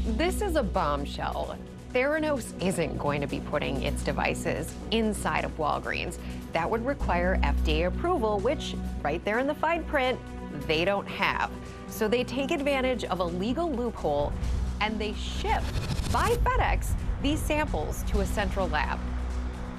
[0.05, 1.57] This is a bombshell.
[1.93, 6.17] Theranos isn't going to be putting its devices inside of Walgreens.
[6.51, 10.19] That would require FDA approval, which, right there in the fine print,
[10.67, 11.51] they don't have.
[11.87, 14.33] So they take advantage of a legal loophole
[14.83, 15.63] and they ship
[16.11, 16.91] by FedEx
[17.21, 18.99] these samples to a central lab.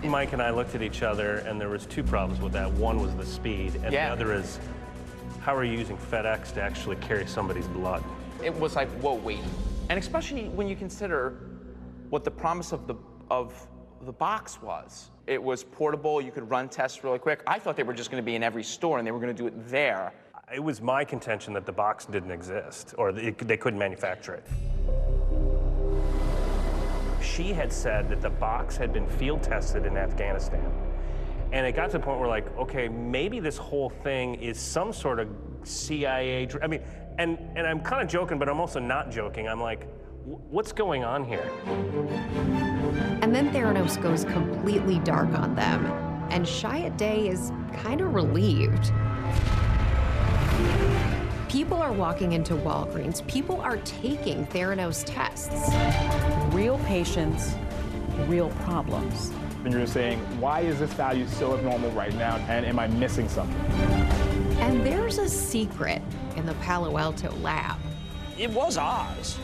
[0.03, 2.71] Mike and I looked at each other, and there was two problems with that.
[2.73, 4.07] One was the speed, and Yeah.
[4.07, 4.59] the other is
[5.41, 8.03] how are you using FedEx to actually carry somebody's blood?
[8.43, 9.41] It was like, whoa, wait.
[9.91, 11.35] And especially when you consider
[12.09, 12.95] what the promise of the,
[13.31, 13.67] of
[14.03, 15.11] the box was.
[15.27, 17.43] It was portable, you could run tests really quick.
[17.47, 19.35] I thought they were just going to be in every store and they were going
[19.35, 20.13] to do it there.
[20.53, 24.45] It was my contention that the box didn't exist, or they couldn't manufacture it.
[27.23, 30.71] She had said that the box had been field tested in Afghanistan.
[31.53, 34.93] And it got to the point where, like, okay, maybe this whole thing is some
[34.93, 35.29] sort of
[35.63, 36.47] CIA.
[36.63, 36.83] I mean,
[37.19, 39.49] and, and I'm kind of joking, but I'm also not joking.
[39.49, 39.89] I'm like,
[40.25, 41.51] what's going on here?
[43.23, 45.87] And then Theranos goes completely dark on them,
[46.31, 48.93] and Chiat Day is kind of relieved.
[51.49, 53.27] People are walking into Walgreens.
[53.27, 55.73] People are taking Theranos tests.
[56.55, 57.55] Real patients,
[58.27, 59.31] real problems.
[59.65, 62.37] And you're saying, why is this value so abnormal right now?
[62.49, 63.57] And am I missing something?
[64.61, 66.03] And there's a secret
[66.37, 67.79] in the Palo Alto lab.
[68.37, 69.39] It was Oz.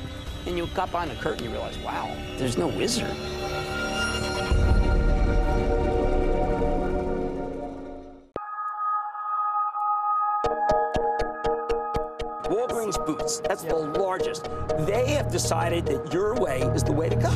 [0.46, 3.16] And you got behind the curtain, you realize, wow, there's no wizard.
[13.30, 14.48] Walgreens Boots, that's the largest.
[14.86, 17.30] They have decided that your way is the way to go.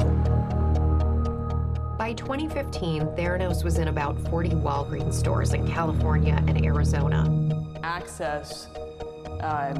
[1.96, 7.24] By 2015, Theranos was in about 40 Walgreens stores in California and Arizona.
[7.82, 8.68] access
[9.40, 9.74] um,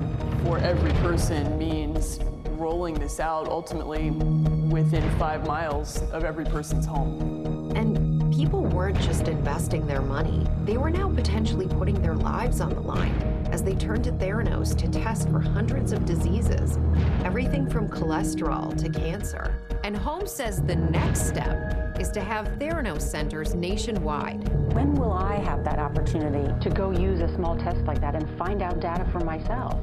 [0.45, 2.21] for every person means
[2.59, 7.73] rolling this out ultimately within five miles of every person's home.
[7.75, 12.75] And people weren't just investing their money, they were now potentially putting their lives on
[12.75, 13.15] the line
[13.53, 16.77] as they turned to Theranos to test for hundreds of diseases,
[17.25, 19.57] everything from cholesterol to cancer.
[19.85, 24.49] And Holmes says the next step is to have Theranos centers nationwide.
[24.73, 28.29] When will I have that opportunity to go use a small test like that and
[28.37, 29.81] find out data for myself?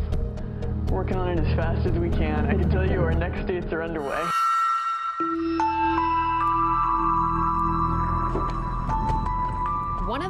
[0.89, 2.47] Working on it as fast as we can.
[2.47, 4.29] I can tell you our next dates are underway.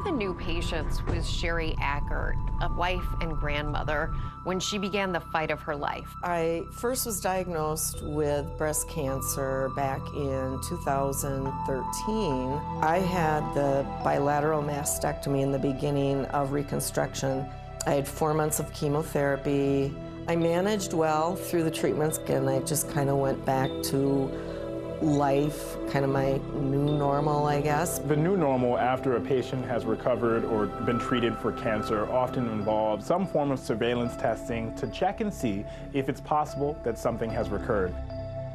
[0.02, 4.12] Of the new patients was Sherry Ackert, a wife and grandmother,
[4.44, 6.08] when she began the fight of her life.
[6.24, 12.62] I first was diagnosed with breast cancer back in 2013.
[12.82, 17.46] I had the bilateral mastectomy in the beginning of reconstruction.
[17.86, 19.94] I had four months of chemotherapy.
[20.28, 24.32] I managed well through the treatments, and I just kind of went back to
[25.02, 28.00] life, kind of my new normal, I guess.
[28.00, 33.06] The new normal after a patient has recovered or been treated for cancer often involves
[33.06, 37.50] some form of surveillance testing to check and see if it's possible that something has
[37.50, 37.94] recurred.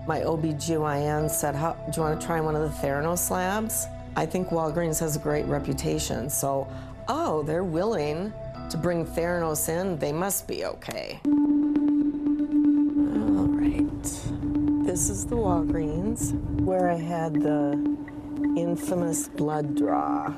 [0.07, 3.87] My OBGYN said, How, do you want to try one of the Theranos labs?
[4.15, 6.69] I think Walgreens has a great reputation, so,
[7.09, 8.33] oh, they're willing
[8.71, 11.21] to bring Theranos in, they must be okay.
[14.97, 16.33] This is the Walgreens
[16.63, 17.73] where I had the
[18.57, 20.31] infamous blood draw.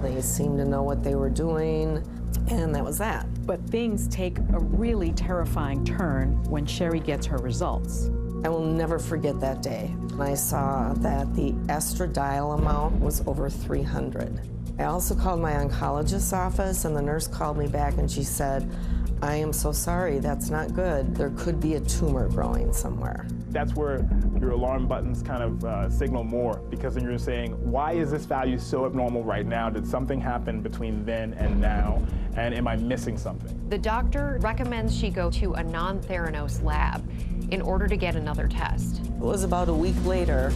[0.00, 2.02] They seemed to know what they were doing,
[2.48, 3.26] and that was that.
[3.44, 8.06] But things take a really terrifying turn when Sherry gets her results.
[8.42, 9.88] I will never forget that day.
[10.16, 14.48] When I saw that the estradiol amount was over 300.
[14.78, 18.74] I also called my oncologist's office, and the nurse called me back and she said,
[19.22, 21.14] I am so sorry, that's not good.
[21.14, 23.24] There could be a tumor growing somewhere.
[23.50, 24.04] That's where
[24.40, 28.24] your alarm buttons kind of uh, signal more because then you're saying, why is this
[28.24, 29.70] value so abnormal right now?
[29.70, 32.02] Did something happen between then and now?
[32.34, 33.56] And am I missing something?
[33.68, 37.08] The doctor recommends she go to a non Theranos lab
[37.52, 39.02] in order to get another test.
[39.06, 40.52] It was about a week later,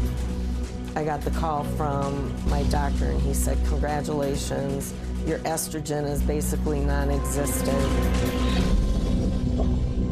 [0.97, 4.93] I got the call from my doctor, and he said, Congratulations,
[5.27, 7.77] your estrogen is basically non existent.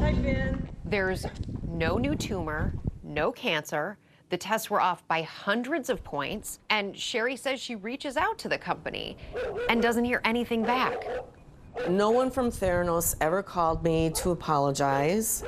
[0.01, 0.69] Hi, Ben.
[0.85, 1.25] There's
[1.69, 3.97] no new tumor, no cancer.
[4.31, 8.49] The tests were off by hundreds of points, and Sherry says she reaches out to
[8.49, 9.17] the company
[9.69, 11.07] and doesn't hear anything back.
[11.89, 15.45] No one from Theranos ever called me to apologize.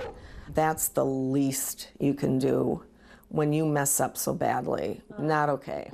[0.54, 2.84] That's the least you can do
[3.28, 5.00] when you mess up so badly.
[5.18, 5.90] Not okay.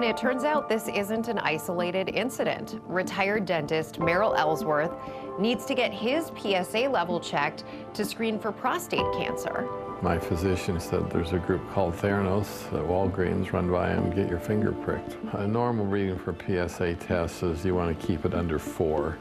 [0.00, 2.80] And it turns out this isn't an isolated incident.
[2.86, 4.92] Retired dentist Merrill Ellsworth
[5.38, 9.68] needs to get his PSA level checked to screen for prostate cancer.
[10.00, 14.40] My physician said there's a group called Theranos at Walgreens, run by and get your
[14.40, 15.18] finger pricked.
[15.34, 19.18] A normal reading for PSA tests is you want to keep it under four.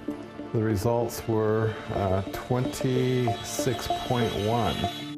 [0.53, 5.08] The results were uh, 26.1.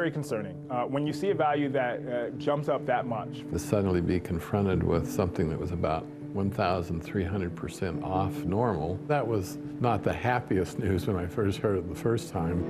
[0.00, 0.56] Very concerning.
[0.70, 3.44] Uh, when you see a value that uh, jumps up that much.
[3.52, 10.02] To suddenly be confronted with something that was about 1,300% off normal, that was not
[10.02, 12.64] the happiest news when I first heard it the first time.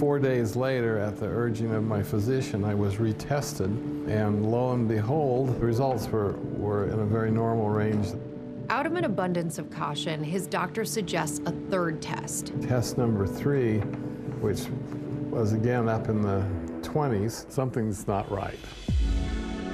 [0.00, 3.68] Four days later, at the urging of my physician, I was retested,
[4.08, 8.08] and lo and behold, the results were, were in a very normal range.
[8.68, 12.52] Out of an abundance of caution, his doctor suggests a third test.
[12.62, 13.78] Test number three,
[14.40, 14.66] which
[15.36, 16.42] was again up in the
[16.80, 18.58] 20s, something's not right.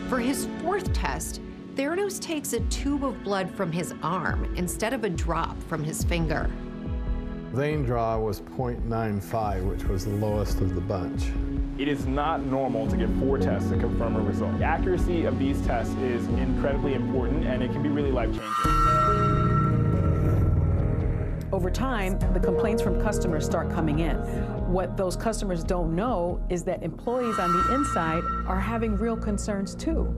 [0.09, 1.41] For his fourth test,
[1.77, 6.03] Theranos takes a tube of blood from his arm instead of a drop from his
[6.03, 6.51] finger.
[7.53, 11.31] Vein draw was 0.95, which was the lowest of the bunch.
[11.79, 14.59] It is not normal to get four tests to confirm a result.
[14.59, 18.43] The accuracy of these tests is incredibly important and it can be really life-changing.
[21.53, 24.17] Over time, the complaints from customers start coming in.
[24.73, 29.75] What those customers don't know is that employees on the inside are having real concerns
[29.75, 30.09] too.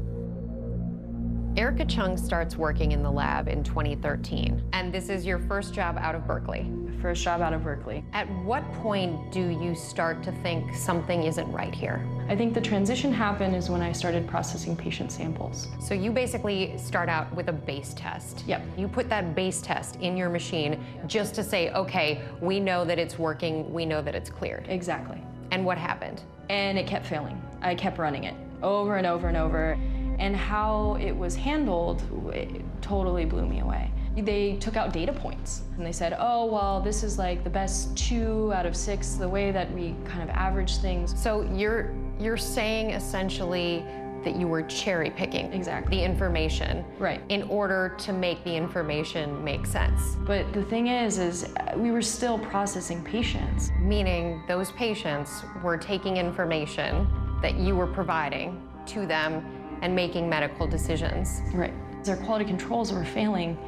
[1.56, 5.98] Erika Cheung starts working in the lab in 2013, and this is your first job
[5.98, 6.70] out of Berkeley.
[7.04, 8.02] First job out of Berkeley.
[8.14, 12.02] At what point do you start to think something isn't right here?
[12.30, 15.68] I think the transition happened is when I started processing patient samples.
[15.86, 18.44] So you basically start out with a base test.
[18.46, 18.62] Yep.
[18.78, 22.98] You put that base test in your machine just to say, okay, we know that
[22.98, 24.64] it's working, we know that it's cleared.
[24.70, 25.22] Exactly.
[25.50, 26.22] And what happened?
[26.48, 27.38] And it kept failing.
[27.60, 29.78] I kept running it over and over and over
[30.18, 32.02] and how it was handled
[32.32, 33.92] it totally blew me away.
[34.16, 35.62] They took out data points.
[35.76, 39.28] And they said, oh, well, this is like the best two out of six, the
[39.28, 41.20] way that we kind of average things.
[41.20, 43.84] So you're You're saying essentially
[44.24, 45.98] that you were cherry picking exactly.
[45.98, 47.20] the information right.
[47.28, 50.00] in order to make the information make sense.
[50.20, 53.70] But the thing is is uh, we were still processing patients.
[53.80, 57.06] Meaning those patients were taking information
[57.42, 59.44] that you were providing to them
[59.82, 61.42] and making medical decisions.
[61.52, 61.74] Right.
[62.04, 63.58] Their quality controls were failing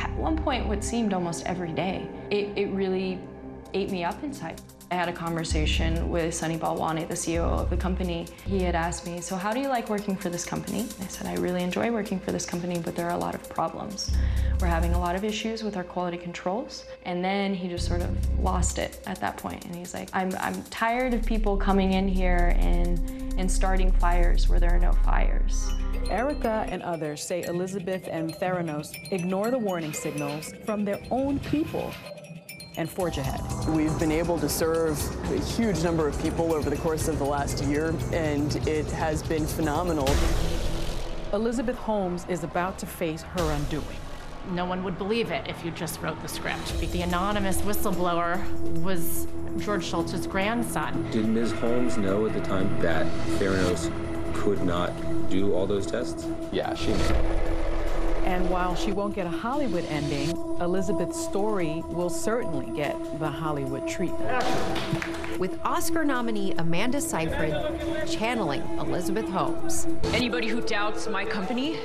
[0.00, 3.20] at one point what seemed almost every day it, it really
[3.74, 4.60] ate me up inside
[4.92, 8.26] I had a conversation with Sunny Balwani, the CEO of the company.
[8.44, 10.88] He had asked me, so how do you like working for this company?
[11.00, 13.48] I said, I really enjoy working for this company, but there are a lot of
[13.48, 14.10] problems.
[14.60, 16.86] We're having a lot of issues with our quality controls.
[17.04, 19.64] And then he just sort of lost it at that point.
[19.64, 22.98] And he's like, I'm, I'm tired of people coming in here and,
[23.38, 25.70] and starting fires where there are no fires.
[26.10, 31.92] Erica and others say Elizabeth and Theranos ignore the warning signals from their own people
[32.80, 33.42] and forge ahead.
[33.68, 34.98] We've been able to serve
[35.30, 39.22] a huge number of people over the course of the last year, and it has
[39.22, 40.08] been phenomenal.
[41.34, 43.84] Elizabeth Holmes is about to face her undoing.
[44.52, 46.80] No one would believe it if you just wrote the script.
[46.80, 48.42] The anonymous whistleblower
[48.80, 49.26] was
[49.58, 51.06] George Shultz's grandson.
[51.10, 51.52] Did Ms.
[51.52, 53.06] Holmes know at the time that
[53.38, 53.92] Theranos
[54.32, 54.90] could not
[55.28, 56.26] do all those tests?
[56.50, 57.59] Yeah, she knew.
[58.30, 63.88] And while she won't get a Hollywood ending, Elizabeth's story will certainly get the Hollywood
[63.88, 64.30] treatment.
[65.40, 67.56] With Oscar nominee Amanda Seyfried
[68.08, 69.88] channeling Elizabeth Holmes.
[70.14, 71.80] Anybody who doubts my company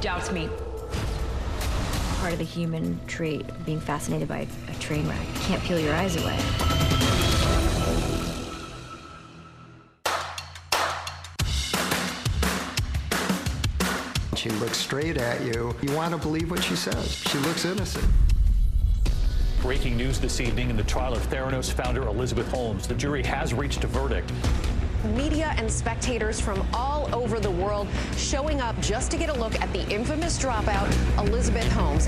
[0.00, 0.48] doubts me.
[2.20, 5.26] Part of the human trait, being fascinated by a train wreck.
[5.34, 7.07] You can't peel your eyes away.
[14.38, 15.74] She looks straight at you.
[15.82, 17.12] You want to believe what she says.
[17.12, 18.06] She looks innocent.
[19.60, 22.86] Breaking news this evening in the trial of Theranos founder Elizabeth Holmes.
[22.86, 24.30] The jury has reached a verdict.
[25.16, 29.60] Media and spectators from all over the world showing up just to get a look
[29.60, 32.06] at the infamous dropout, Elizabeth Holmes.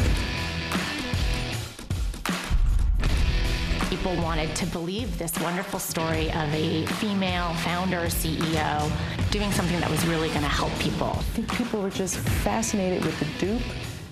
[4.01, 8.91] People wanted to believe this wonderful story of a female founder, CEO,
[9.31, 11.09] doing something that was really going to help people.
[11.09, 13.61] I think people were just fascinated with the dupe,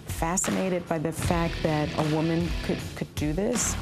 [0.04, 3.74] fascinated by the fact that a woman could, could do this.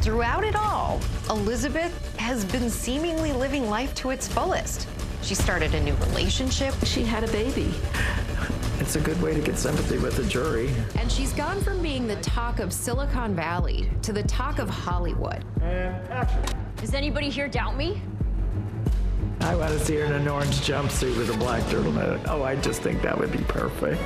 [0.00, 0.98] Throughout it all,
[1.28, 4.88] Elizabeth has been seemingly living life to its fullest.
[5.20, 6.74] She started a new relationship.
[6.86, 7.74] She had a baby.
[8.82, 10.68] It's a good way to get sympathy with the jury.
[10.96, 15.44] And she's gone from being the talk of Silicon Valley to the talk of Hollywood.
[15.62, 16.42] And action.
[16.78, 18.02] Does anybody here doubt me?
[19.40, 22.26] I want to see her in an orange jumpsuit with a black turtleneck.
[22.26, 24.02] Oh, I just think that would be perfect.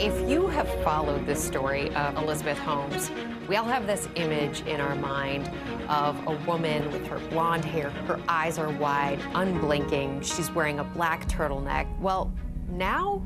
[0.00, 3.10] If you have followed this story of Elizabeth Holmes,
[3.48, 5.50] we all have this image in our mind
[5.88, 10.84] of a woman with her blonde hair, her eyes are wide, unblinking, she's wearing a
[10.84, 11.86] black turtleneck.
[11.98, 12.32] Well,
[12.68, 13.22] now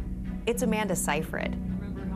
[0.46, 1.56] it's Amanda Seyfried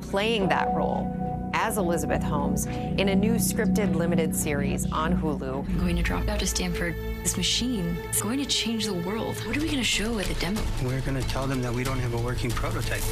[0.02, 1.12] playing that role
[1.52, 5.66] as Elizabeth Holmes in a new scripted limited series on Hulu.
[5.68, 6.94] I'm going to drop out to Stanford.
[7.22, 9.36] This machine is going to change the world.
[9.46, 10.61] What are we going to show at the demo?
[10.84, 13.02] We're going to tell them that we don't have a working prototype.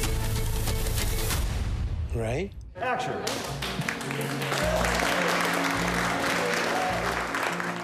[2.13, 2.51] Right?
[2.81, 3.13] Action.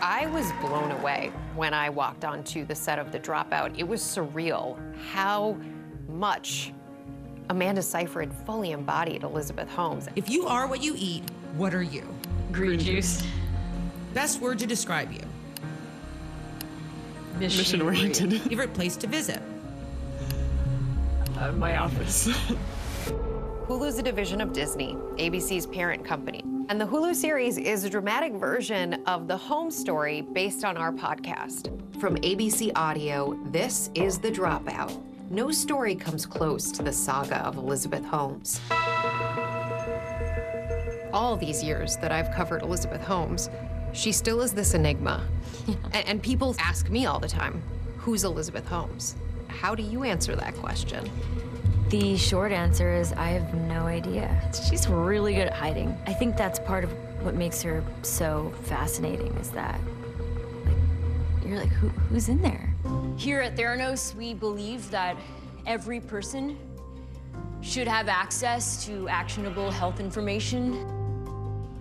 [0.02, 3.78] I was blown away when I walked onto the set of The Dropout.
[3.78, 4.78] It was surreal
[5.14, 5.58] how
[6.10, 6.74] much
[7.50, 10.10] Amanda Seyfried fully embodied Elizabeth Holmes.
[10.18, 11.24] If you are what you eat,
[11.56, 12.04] what are you?
[12.52, 13.26] Green juice.
[14.14, 15.22] Best word to describe you.
[17.40, 18.42] Mission oriented.
[18.42, 19.42] Favorite place to visit?
[21.40, 22.30] Uh, my office.
[23.72, 26.44] Hulu's a division of Disney, ABC's parent company.
[26.68, 30.92] And the Hulu series is a dramatic version of the Holmes story based on our
[30.92, 31.72] podcast.
[31.98, 35.02] From ABC Audio, this is The Dropout.
[35.30, 38.60] No story comes close to the saga of Elizabeth Holmes.
[41.14, 43.50] All these years that I've covered Elizabeth Holmes,
[43.94, 45.26] she still is this enigma.
[45.94, 47.64] And, and people ask me all the time,
[47.96, 49.16] who's Elizabeth Holmes?
[49.48, 51.10] How do you answer that question?
[51.92, 54.50] The short answer is I have no idea.
[54.70, 55.94] She's really good at hiding.
[56.08, 59.78] I think that's part of what makes her so fascinating is that
[60.66, 62.74] like you're like who who's in there?
[63.18, 65.18] Here at Theranos, we believe that
[65.66, 66.58] every person
[67.60, 70.88] should have access to actionable health information.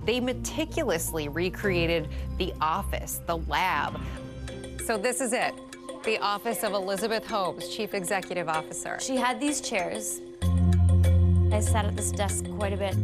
[0.07, 4.01] They meticulously recreated the office, the lab.
[4.87, 5.55] So this is it
[6.05, 8.99] the office of Elizabeth Holmes, Chief Executive Officer.
[9.01, 10.21] She had these chairs.
[11.53, 12.95] I sat at this desk quite a bit.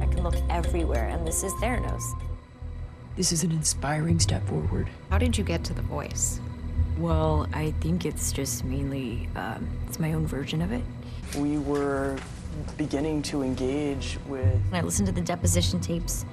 [0.00, 2.02] I can look everywhere, and this is Theranos.
[3.16, 4.88] This is an inspiring step forward.
[5.10, 6.40] How did you get to the voice?
[6.98, 10.82] Well, I think it's just mainly, um, it's my own version of it.
[11.36, 12.16] We were
[12.76, 14.60] beginning to engage with.
[14.72, 16.24] I listened to the deposition tapes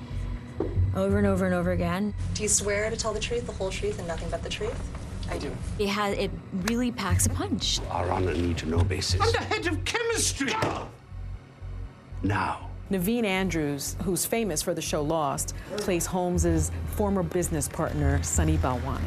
[0.96, 2.14] over and over and over again.
[2.34, 4.80] Do you swear to tell the truth, the whole truth, and nothing but the truth?
[5.30, 5.56] I do.
[5.80, 6.32] It has, it
[6.64, 7.80] really packs a punch.
[7.90, 9.22] Are on a need to know basis.
[9.22, 10.54] I'm the head of chemistry!
[12.22, 12.70] Now.
[12.92, 19.02] Naveen Andrews, who's famous for the show Lost, plays Holmes's former business partner, Sunny Balwani.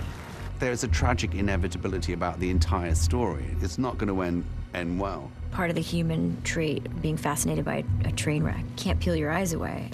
[0.59, 3.45] There's a tragic inevitability about the entire story.
[3.61, 4.45] It's not going to end,
[4.75, 5.31] end well.
[5.53, 8.65] Part of the human trait, being fascinated by a train wreck.
[8.77, 9.91] Can't peel your eyes away.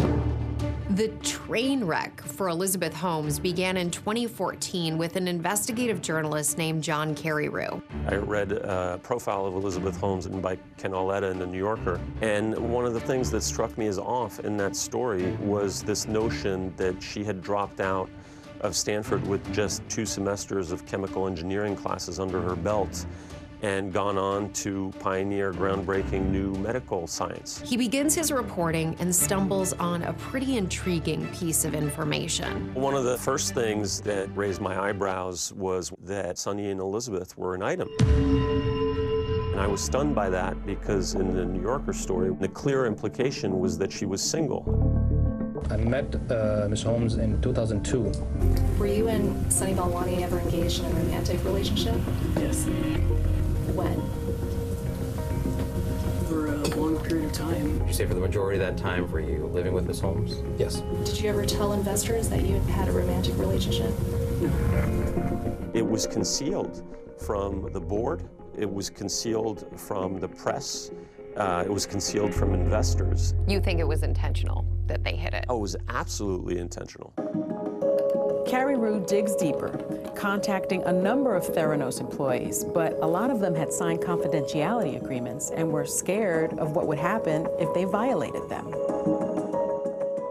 [0.96, 7.14] The train wreck for Elizabeth Holmes began in 2014 with an investigative journalist named John
[7.14, 7.80] Carreyrou.
[8.08, 12.54] I read a profile of Elizabeth Holmes by Ken Auletta in The New Yorker, and
[12.58, 16.74] one of the things that struck me as off in that story was this notion
[16.76, 18.10] that she had dropped out
[18.60, 23.06] of Stanford with just two semesters of chemical engineering classes under her belt
[23.62, 27.62] and gone on to pioneer groundbreaking new medical science.
[27.64, 32.74] He begins his reporting and stumbles on a pretty intriguing piece of information.
[32.74, 37.54] One of the first things that raised my eyebrows was that Sunny and Elizabeth were
[37.54, 37.88] an item.
[38.00, 43.60] And I was stunned by that because in the New Yorker story, the clear implication
[43.60, 44.64] was that she was single.
[45.70, 46.82] I met uh, Ms.
[46.82, 48.12] Holmes in 2002.
[48.78, 51.94] Were you and Sunny Balwani ever engaged in a romantic relationship?
[52.36, 52.66] Yes.
[53.74, 54.00] When?
[56.28, 57.78] For a long period of time.
[57.78, 60.42] Would you say for the majority of that time were you living with Miss Holmes?
[60.58, 60.82] Yes.
[61.04, 63.90] Did you ever tell investors that you had a romantic relationship?
[64.40, 65.70] No.
[65.74, 66.84] It was concealed
[67.18, 68.28] from the board.
[68.58, 70.90] It was concealed from the press.
[71.36, 73.34] Uh, it was concealed from investors.
[73.48, 75.46] You think it was intentional that they hid it?
[75.48, 77.14] Oh, it was absolutely intentional.
[78.52, 79.70] Carreyrou digs deeper,
[80.14, 85.48] contacting a number of Theranos employees, but a lot of them had signed confidentiality agreements
[85.48, 88.66] and were scared of what would happen if they violated them.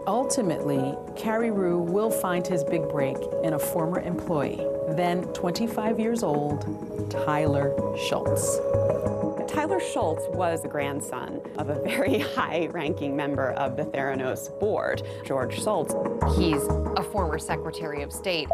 [0.06, 7.10] Ultimately, Carreyrou will find his big break in a former employee, then 25 years old,
[7.10, 7.74] Tyler
[8.08, 8.60] Shultz.
[9.52, 15.02] Tyler Shultz was the grandson of a very high ranking member of the Theranos board,
[15.26, 15.94] George Shultz.
[16.38, 16.62] He's
[16.96, 18.48] a former Secretary of State.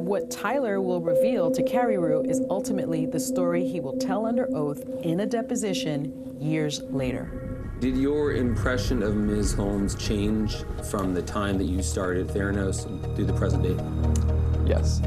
[0.00, 4.48] What Tyler will reveal to Carrie Carreyrou is ultimately the story he will tell under
[4.54, 7.70] oath in a deposition years later.
[7.78, 9.54] Did your impression of Ms.
[9.54, 10.56] Holmes change
[10.90, 13.76] from the time that you started Theranos through the present day?
[14.66, 15.00] Yes.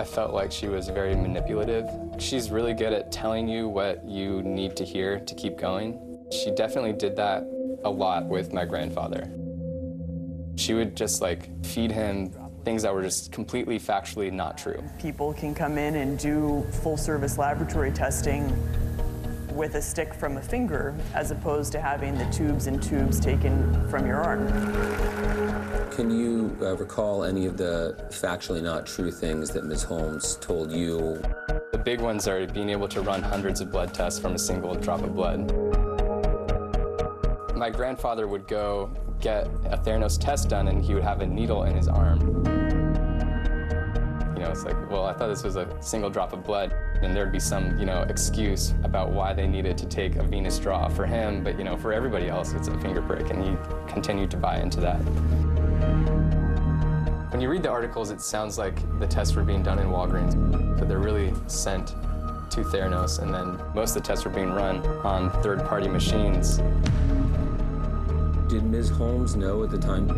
[0.00, 1.86] I felt like she was very manipulative.
[2.18, 6.26] She's really good at telling you what you need to hear to keep going.
[6.32, 7.46] She definitely did that
[7.84, 9.30] a lot with my grandfather.
[10.56, 12.32] She would just like feed him
[12.64, 14.82] things that were just completely factually not true.
[14.98, 18.50] People can come in and do full service laboratory testing
[19.54, 23.86] with a stick from a finger as opposed to having the tubes and tubes taken
[23.90, 25.39] from your arm.
[25.90, 29.82] Can you uh, recall any of the factually not true things that Ms.
[29.82, 31.20] Holmes told you?
[31.72, 34.74] The big ones are being able to run hundreds of blood tests from a single
[34.76, 35.52] drop of blood.
[37.56, 41.64] My grandfather would go get a Theranos test done and he would have a needle
[41.64, 42.20] in his arm.
[44.36, 46.72] You know, it's like, well, I thought this was a single drop of blood.
[47.02, 50.58] And there'd be some, you know, excuse about why they needed to take a venous
[50.58, 53.56] draw for him, but, you know, for everybody else, it's a finger prick, and he
[53.90, 55.00] continued to buy into that.
[57.30, 60.34] When you read the articles, it sounds like the tests were being done in Walgreens,
[60.76, 61.94] but they're really sent
[62.50, 66.58] to Theranos, and then most of the tests were being run on third-party machines.
[68.48, 68.90] Did Ms.
[68.90, 70.08] Holmes know at the time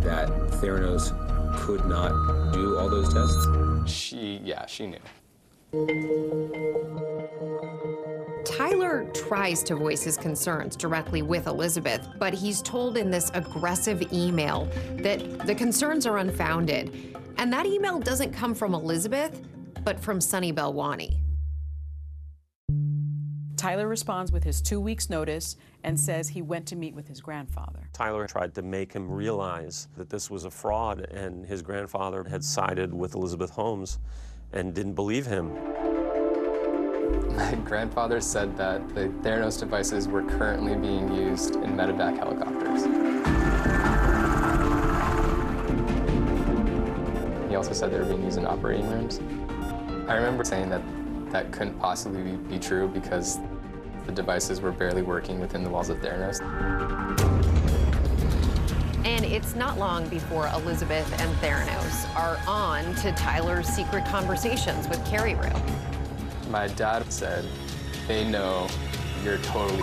[0.00, 1.12] that Theranos
[1.58, 3.92] could not do all those tests?
[3.92, 4.98] She, yeah, she knew.
[8.56, 14.10] Tyler tries to voice his concerns directly with Elizabeth, but he's told in this aggressive
[14.12, 17.16] email that the concerns are unfounded.
[17.36, 19.42] And that email doesn't come from Elizabeth,
[19.84, 21.18] but from Sunny Balwani.
[23.56, 27.20] Tyler responds with his two weeks' notice and says he went to meet with his
[27.20, 27.90] grandfather.
[27.92, 32.42] Tyler tried to make him realize that this was a fraud, and his grandfather had
[32.42, 33.98] sided with Elizabeth Holmes
[34.52, 35.52] and didn't believe him.
[37.36, 42.84] My grandfather said that the Theranos devices were currently being used in medevac helicopters.
[47.48, 49.20] He also said they were being used in operating rooms.
[50.08, 50.82] I remember saying that
[51.30, 53.38] that couldn't possibly be, true because
[54.06, 56.40] the devices were barely working within the walls of Theranos.
[59.04, 64.98] And it's not long before Elizabeth and Theranos are on to Tyler's secret conversations with
[65.04, 65.87] Carreyrou.
[66.48, 67.44] My dad said,
[68.06, 68.68] they know
[69.22, 69.82] you're totally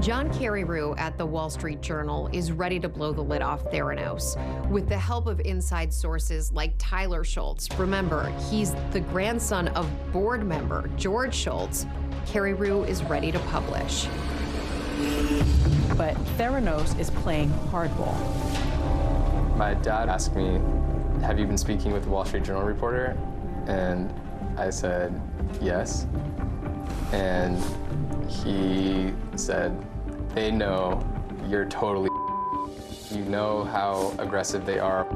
[0.00, 4.36] John Carreyrou at the Wall Street Journal is ready to blow the lid off Theranos.
[4.68, 10.44] With the help of inside sources like Tyler Shultz, remember, he's the grandson of board
[10.44, 11.86] member George Shultz,
[12.26, 14.08] Carreyrou is ready to publish.
[15.96, 18.16] But Theranos is playing hardball.
[19.56, 20.60] My dad asked me,
[21.22, 23.18] Have you been speaking with the Wall Street Journal reporter?
[23.66, 24.12] And
[24.56, 25.20] I said,
[25.60, 26.06] Yes.
[27.12, 27.58] And
[28.30, 29.76] he said,
[30.34, 31.04] They know
[31.48, 32.08] you're totally.
[33.10, 35.06] You know how aggressive they are.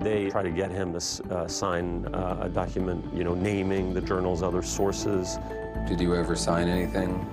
[0.00, 4.00] They try to get him to uh, sign uh, a document, you know, naming the
[4.00, 5.38] journal's other sources.
[5.86, 7.24] Did you ever sign anything?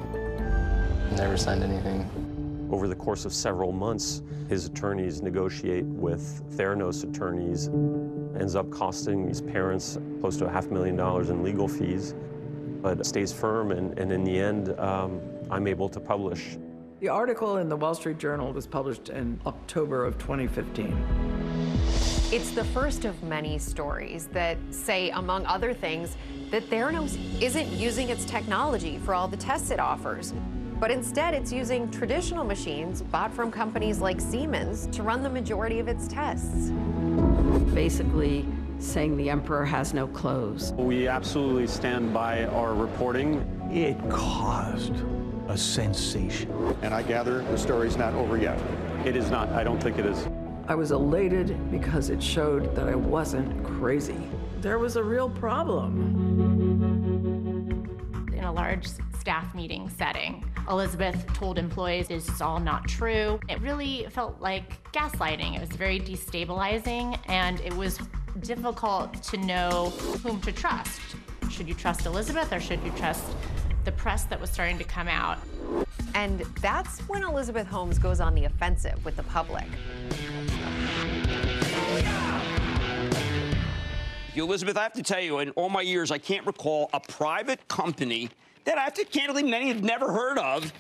[1.15, 2.67] Never signed anything.
[2.71, 7.67] Over the course of several months, his attorneys negotiate with Theranos attorneys.
[8.39, 12.13] Ends up costing his parents close to a half million dollars in legal fees,
[12.81, 16.57] but stays firm, and, and in the end, um, I'm able to publish.
[16.99, 20.95] The article in the Wall Street Journal was published in October of 2015.
[22.31, 26.15] It's the first of many stories that say, among other things,
[26.51, 30.33] that Theranos isn't using its technology for all the tests it offers,
[30.79, 35.79] but instead it's using traditional machines bought from companies like Siemens to run the majority
[35.79, 36.71] of its tests.
[37.73, 38.45] Basically,
[38.79, 40.71] saying the emperor has no clothes.
[40.73, 43.41] We absolutely stand by our reporting.
[43.71, 44.93] It caused
[45.49, 46.75] a sensation.
[46.81, 48.57] And I gather the story's not over yet.
[49.05, 49.49] It is not.
[49.49, 50.27] I don't think it is.
[50.67, 54.17] I was elated because it showed that I wasn't crazy.
[54.61, 56.15] There was a real problem.
[58.33, 58.87] In a large
[59.19, 63.39] staff meeting setting, Elizabeth told employees this is all not true.
[63.49, 65.55] It really felt like gaslighting.
[65.55, 67.99] It was very destabilizing, and it was
[68.41, 69.89] difficult to know
[70.23, 71.01] whom to trust.
[71.49, 73.23] Should you trust Elizabeth or should you trust
[73.83, 75.39] the press that was starting to come out?
[76.13, 79.65] And that's when Elizabeth Holmes goes on the offensive with the public.
[84.35, 87.67] Elizabeth, I have to tell you, in all my years, I can't recall a private
[87.67, 88.29] company
[88.69, 90.71] that I have to candidly, many have never heard of,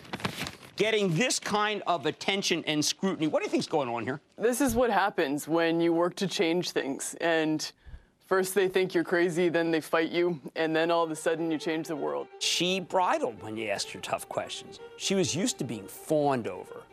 [0.75, 3.25] getting this kind of attention and scrutiny.
[3.25, 4.21] What do you think's going on here?
[4.37, 7.15] This is what happens when you work to change things.
[7.19, 7.69] And
[8.27, 11.49] first they think you're crazy, then they fight you, and then all of a sudden
[11.49, 12.27] you change the world.
[12.37, 14.79] She bridled when you asked her tough questions.
[14.97, 16.83] She was used to being fawned over.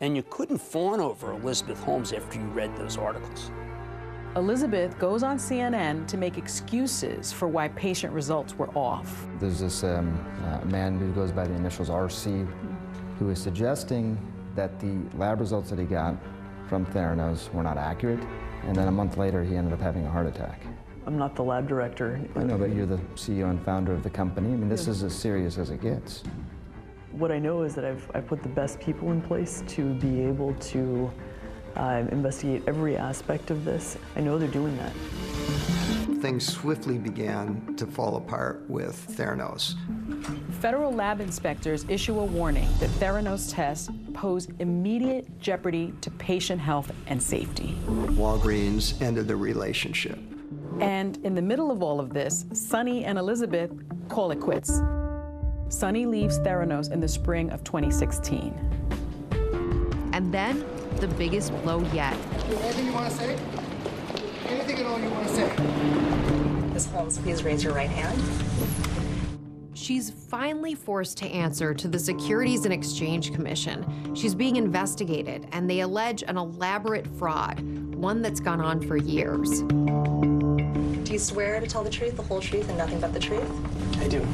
[0.00, 3.50] And you couldn't fawn over Elizabeth Holmes after you read those articles.
[4.36, 9.26] Elizabeth goes on CNN to make excuses for why patient results were off.
[9.38, 12.48] There's this um, uh, man who goes by the initials RC
[13.20, 14.18] who is suggesting
[14.56, 16.16] that the lab results that he got
[16.68, 18.18] from Theranos were not accurate,
[18.64, 20.62] and then a month later he ended up having a heart attack.
[21.06, 22.20] I'm not the lab director.
[22.34, 24.48] I know, but you're the CEO and founder of the company.
[24.52, 26.24] I mean, this is as serious as it gets.
[27.12, 30.22] What I know is that I've, I put the best people in place to be
[30.22, 31.12] able to
[31.76, 33.98] uh, investigate every aspect of this.
[34.16, 34.92] I know they're doing that.
[36.20, 39.74] Things swiftly began to fall apart with Theranos.
[40.60, 46.90] Federal lab inspectors issue a warning that Theranos tests pose immediate jeopardy to patient health
[47.08, 47.76] and safety.
[47.86, 50.18] Walgreens ended the relationship.
[50.80, 53.70] And in the middle of all of this, Sunny and Elizabeth
[54.08, 54.80] call it quits.
[55.68, 58.54] Sunny leaves Theranos in the spring of 2016.
[60.12, 60.64] And then
[61.00, 62.14] the biggest blow yet.
[62.46, 63.38] Anything you want to say?
[64.46, 65.56] Anything at all you want to say?
[66.72, 66.86] Ms.
[66.86, 68.20] Holmes, please raise your right hand.
[69.74, 74.14] She's finally forced to answer to the Securities and Exchange Commission.
[74.14, 77.60] She's being investigated, and they allege an elaborate fraud,
[77.94, 79.62] one that's gone on for years.
[79.62, 83.50] Do you swear to tell the truth, the whole truth, and nothing but the truth?
[84.00, 84.26] I do.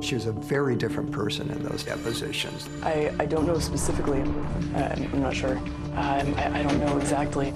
[0.00, 2.68] She was a very different person in those depositions.
[2.82, 4.20] I, I don't know specifically.
[4.20, 5.60] I'm, I'm not sure.
[5.96, 7.52] Um, I, I don't know exactly.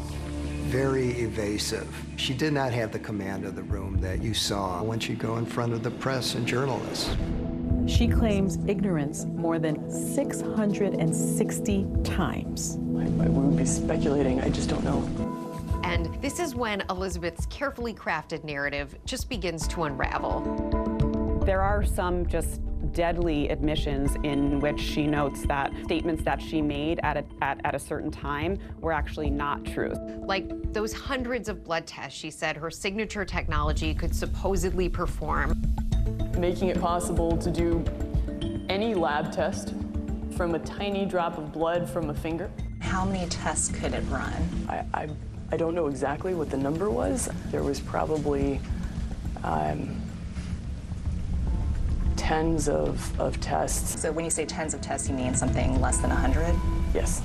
[0.66, 1.88] Very evasive.
[2.16, 5.38] She did not have the command of the room that you saw when she'd go
[5.38, 7.10] in front of the press and journalists.
[7.86, 12.76] She claims ignorance more than 660 times.
[12.76, 14.40] I, I wouldn't be speculating.
[14.40, 15.02] I just don't know.
[15.82, 21.40] And this is when Elizabeth's carefully crafted narrative just begins to unravel.
[21.44, 22.60] There are some just
[22.98, 27.72] deadly admissions in which she notes that statements that she made at a, at, at
[27.72, 29.94] a certain time were actually not true.
[30.26, 35.62] Like those hundreds of blood tests she said her signature technology could supposedly perform.
[36.36, 37.84] Making it possible to do
[38.68, 39.74] any lab test
[40.36, 42.50] from a tiny drop of blood from a finger.
[42.80, 44.66] How many tests could it run?
[44.68, 45.08] I, I,
[45.52, 47.30] I don't know exactly what the number was.
[47.52, 48.60] There was probably
[49.44, 50.02] um,
[52.28, 53.98] tens of, of tests.
[54.02, 56.54] So when you say tens of tests, you mean something less than 100?
[56.92, 57.22] Yes.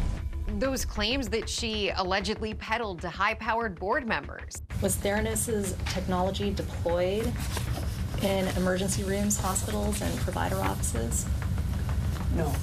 [0.60, 4.62] Those claims that she allegedly peddled to high powered board members.
[4.82, 7.30] Was Theranos' technology deployed
[8.22, 11.26] in emergency rooms, hospitals, and provider offices?
[12.38, 12.54] No.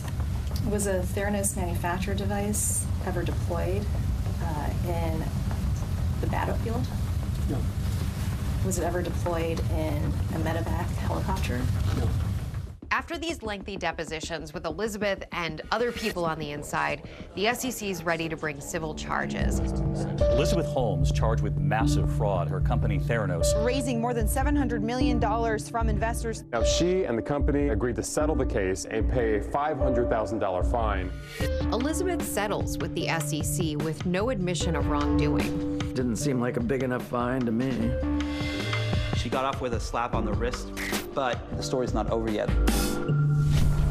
[0.70, 3.84] Was a Theranos manufactured device ever deployed
[4.42, 5.22] uh, in
[6.22, 6.86] the battlefield?
[7.50, 7.58] No.
[8.64, 11.60] Was it ever deployed in a medevac helicopter?
[11.98, 12.08] No.
[12.92, 18.02] After these lengthy depositions with Elizabeth and other people on the inside, the SEC is
[18.02, 19.60] ready to bring civil charges.
[19.60, 22.48] Elizabeth Holmes charged with massive fraud.
[22.48, 25.20] Her company Theranos raising more than $700 million
[25.60, 26.42] from investors.
[26.52, 31.12] Now, she and the company agreed to settle the case and pay a $500,000 fine.
[31.72, 35.78] Elizabeth settles with the SEC with no admission of wrongdoing.
[35.94, 37.92] Didn't seem like a big enough fine to me.
[39.16, 40.72] She got off with a slap on the wrist,
[41.14, 42.48] but the story's not over yet.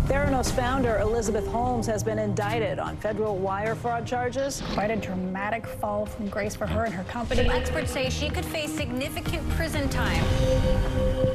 [0.10, 4.64] Theranos founder Elizabeth Holmes has been indicted on federal wire fraud charges.
[4.74, 7.48] Quite a dramatic fall from grace for her and her company.
[7.48, 10.24] Experts say she could face significant prison time.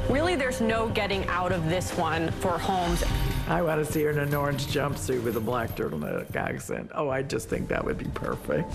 [0.09, 3.01] Really, there's no getting out of this one for Holmes.
[3.47, 6.91] I want to see her in an orange jumpsuit with a black turtleneck accent.
[6.95, 8.69] Oh, I just think that would be perfect.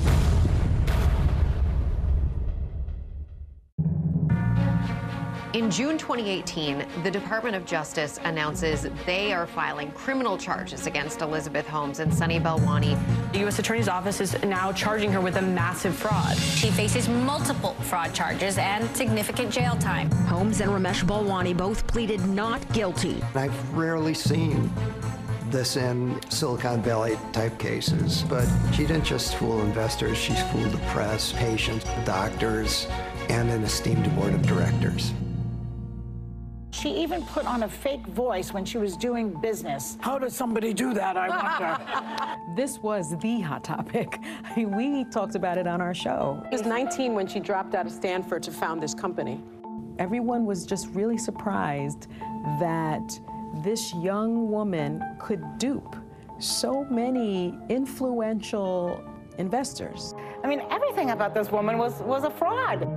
[5.53, 11.67] In June 2018, the Department of Justice announces they are filing criminal charges against Elizabeth
[11.67, 12.97] Holmes and Sunny Balwani.
[13.33, 13.59] The U.S.
[13.59, 16.37] Attorney's Office is now charging her with a massive fraud.
[16.37, 20.09] She faces multiple fraud charges and significant jail time.
[20.29, 23.21] Holmes and Ramesh Balwani both pleaded not guilty.
[23.35, 24.73] I've rarely seen
[25.47, 30.79] this in Silicon Valley type cases, but she didn't just fool investors, she's fooled the
[30.91, 32.87] press, patients, doctors,
[33.29, 35.13] and an esteemed board of directors.
[36.73, 39.99] She even put on a fake voice when she was doing business.
[40.01, 42.37] How does somebody do that, I wonder?
[42.57, 44.19] this was the hot topic.
[44.45, 46.43] I mean, we talked about it on our show.
[46.51, 49.43] She was 19 when she dropped out of Stanford to found this company.
[49.99, 52.07] Everyone was just really surprised
[52.61, 53.21] that
[53.65, 55.97] this young woman could dupe
[56.39, 59.05] so many influential
[59.39, 60.15] investors.
[60.43, 62.89] I mean, everything about this woman was, was a fraud.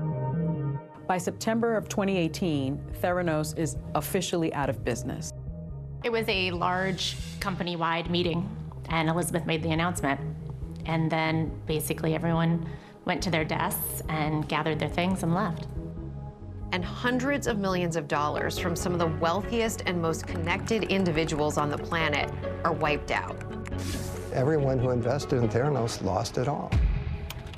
[1.13, 5.31] By September of 2018, Theranos is officially out of business.
[6.03, 8.49] It was a large company wide meeting,
[8.89, 10.19] and Elizabeth made the announcement.
[10.87, 12.67] And then basically everyone
[13.05, 15.67] went to their desks and gathered their things and left.
[16.71, 21.59] And hundreds of millions of dollars from some of the wealthiest and most connected individuals
[21.59, 22.31] on the planet
[22.63, 23.39] are wiped out.
[24.33, 26.71] Everyone who invested in Theranos lost it all.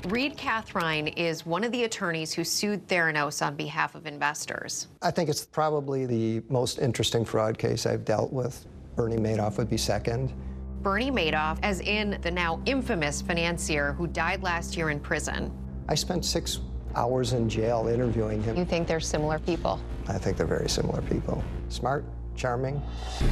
[0.06, 4.86] Reed Kathrein is one of the attorneys who sued Theranos on behalf of investors.
[5.02, 8.66] I think it's probably the most interesting fraud case I've dealt with.
[8.94, 10.32] Bernie Madoff would be second.
[10.80, 15.50] Bernie Madoff, as in the now infamous financier who died last year in prison.
[15.88, 16.60] I spent six
[16.94, 18.56] hours in jail interviewing him.
[18.56, 19.80] You think they're similar people?
[20.06, 21.42] I think they're very similar people.
[21.68, 22.04] Smart,
[22.36, 22.80] charming,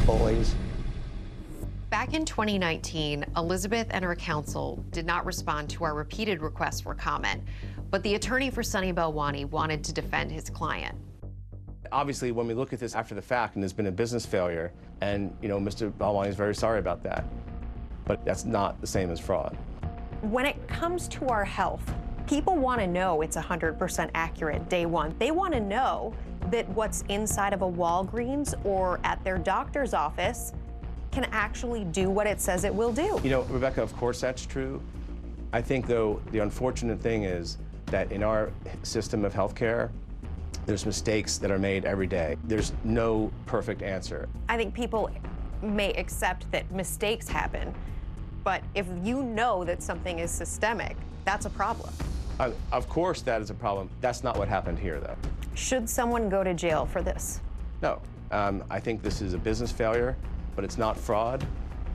[0.06, 0.56] bullies.
[1.94, 6.92] Back in 2019, Elizabeth and her counsel did not respond to our repeated requests for
[6.92, 7.40] comment,
[7.92, 10.98] but the attorney for Sunny Balwani wanted to defend his client.
[11.92, 14.72] Obviously, when we look at this after the fact and there's been a business failure,
[15.02, 15.92] and you know, Mr.
[15.92, 17.26] Balwani is very sorry about that,
[18.06, 19.56] but that's not the same as fraud.
[20.22, 21.94] When it comes to our health,
[22.26, 25.14] people want to know it's 100% accurate day one.
[25.20, 26.12] They want to know
[26.50, 30.52] that what's inside of a Walgreens or at their doctor's office
[31.14, 33.20] can actually do what it says it will do.
[33.22, 34.82] You know, Rebecca, of course that's true.
[35.52, 38.50] I think, though, the unfortunate thing is that in our
[38.82, 39.90] system of healthcare,
[40.66, 42.36] there's mistakes that are made every day.
[42.44, 44.28] There's no perfect answer.
[44.48, 45.08] I think people
[45.62, 47.72] may accept that mistakes happen,
[48.42, 51.92] but if you know that something is systemic, that's a problem.
[52.40, 53.88] Uh, of course, that is a problem.
[54.00, 55.16] That's not what happened here, though.
[55.54, 57.40] Should someone go to jail for this?
[57.80, 58.00] No.
[58.32, 60.16] Um, I think this is a business failure
[60.54, 61.46] but it's not fraud.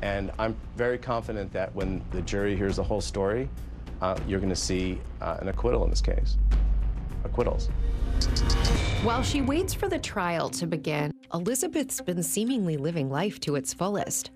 [0.01, 3.49] And I'm very confident that when the jury hears the whole story,
[4.01, 6.37] uh, you're going to see uh, an acquittal in this case.
[7.23, 7.67] Acquittals.
[9.03, 13.73] While she waits for the trial to begin, Elizabeth's been seemingly living life to its
[13.73, 14.31] fullest.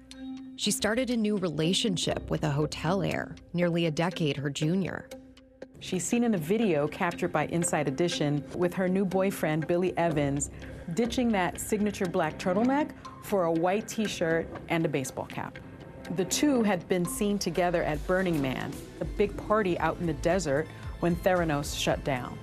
[0.56, 5.10] She started a new relationship with a hotel heir, nearly a decade her junior.
[5.84, 10.50] She's seen in a video captured by Inside Edition with her new boyfriend, Billy Evans,
[10.94, 15.60] ditching that signature black turtleneck for a white t shirt and a baseball cap.
[16.16, 18.72] The two had been seen together at Burning Man,
[19.02, 20.70] a big party out in the desert
[21.02, 22.40] when Theranos shut down.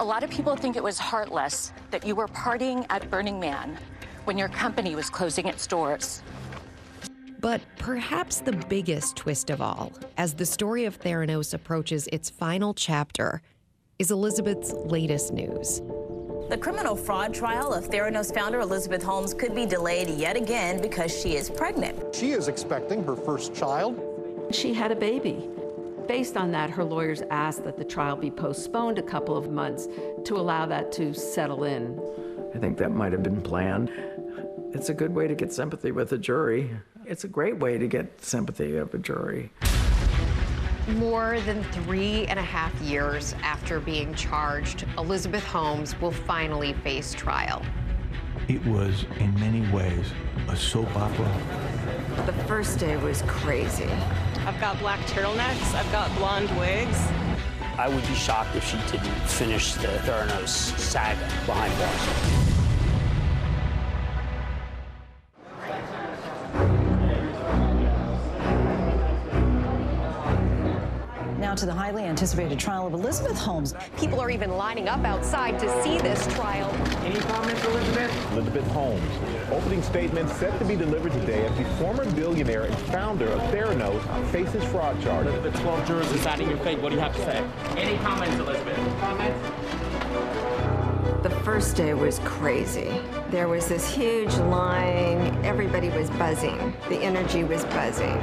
[0.00, 3.78] A lot of people think it was heartless that you were partying at Burning Man
[4.24, 6.22] when your company was closing its doors.
[7.80, 12.74] But perhaps the biggest twist of all, as the story of Theranos approaches its final
[12.74, 13.40] chapter,
[13.98, 15.80] is Elizabeth's latest news.
[16.50, 21.10] The criminal fraud trial of Theranos founder Elizabeth Holmes could be delayed yet again because
[21.10, 22.14] she is pregnant.
[22.14, 23.98] She is expecting her first child.
[24.50, 25.48] She had a baby.
[26.06, 29.88] Based on that, her lawyers asked that the trial be postponed a couple of months
[30.24, 31.98] to allow that to settle in.
[32.54, 33.90] I think that might have been planned.
[34.74, 36.70] It's a good way to get sympathy with a jury.
[37.10, 39.50] It's a great way to get sympathy of a jury.
[40.90, 47.12] More than three and a half years after being charged, Elizabeth Holmes will finally face
[47.12, 47.62] trial.
[48.46, 50.06] It was, in many ways,
[50.48, 51.36] a soap opera.
[52.26, 53.90] The first day was crazy.
[54.46, 56.96] I've got black turtlenecks, I've got blonde wigs.
[57.76, 62.39] I would be shocked if she didn't finish the Theranos saga behind bars.
[71.60, 73.74] To the highly anticipated trial of Elizabeth Holmes.
[73.98, 76.70] People are even lining up outside to see this trial.
[77.04, 78.32] Any comments, Elizabeth?
[78.32, 79.02] Elizabeth Holmes.
[79.52, 84.30] Opening statement set to be delivered today as the former billionaire and founder of Theranos
[84.30, 85.34] faces fraud charges.
[85.42, 86.80] The 12 jurors deciding your fate.
[86.80, 87.44] What do you have to say?
[87.76, 88.78] Any comments, Elizabeth?
[89.00, 89.38] Comments?
[91.22, 93.02] The first day was crazy.
[93.28, 95.44] There was this huge line.
[95.44, 96.74] Everybody was buzzing.
[96.88, 98.18] The energy was buzzing.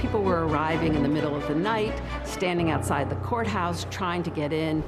[0.00, 1.92] People were arriving in the middle of the night,
[2.24, 4.82] standing outside the courthouse, trying to get in.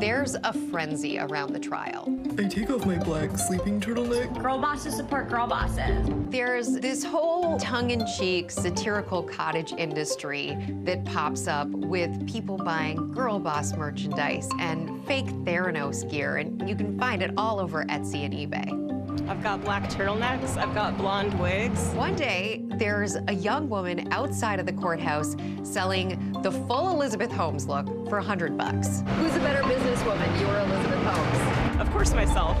[0.00, 2.12] There's a frenzy around the trial.
[2.36, 4.42] I take off my black sleeping turtleneck.
[4.42, 6.08] Girl bosses support girl bosses.
[6.28, 13.12] There's this whole tongue in cheek, satirical cottage industry that pops up with people buying
[13.12, 18.24] girl boss merchandise and fake Theranos gear, and you can find it all over Etsy
[18.24, 18.95] and eBay.
[19.28, 21.88] I've got black turtlenecks, I've got blonde wigs.
[21.94, 27.66] One day, there's a young woman outside of the courthouse selling the full Elizabeth Holmes
[27.66, 29.02] look for 100 bucks.
[29.18, 31.80] Who's a better businesswoman, you or Elizabeth Holmes?
[31.80, 32.56] Of course, myself.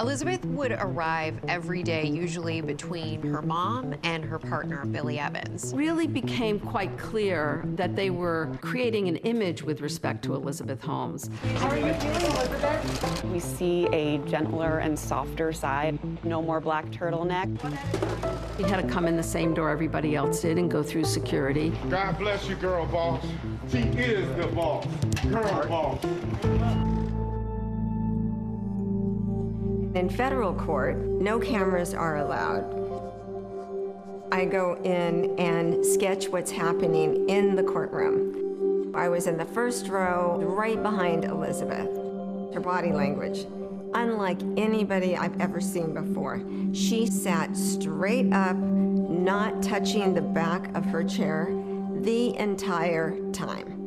[0.00, 5.72] Elizabeth would arrive every day, usually between her mom and her partner, Billy Evans.
[5.72, 11.30] Really became quite clear that they were creating an image with respect to Elizabeth Holmes.
[11.54, 13.24] How are you feeling, Elizabeth?
[13.26, 16.00] We see a gentler and softer side.
[16.24, 17.60] No more black turtleneck.
[18.56, 21.70] He had to come in the same door everybody else did and go through security.
[21.88, 23.24] God bless you, girl boss.
[23.70, 24.84] She is the boss.
[25.28, 26.91] Girl boss.
[29.94, 32.64] In federal court, no cameras are allowed.
[34.32, 38.92] I go in and sketch what's happening in the courtroom.
[38.94, 41.94] I was in the first row, right behind Elizabeth.
[42.54, 43.46] Her body language,
[43.92, 46.40] unlike anybody I've ever seen before.
[46.72, 51.48] She sat straight up, not touching the back of her chair
[52.00, 53.81] the entire time.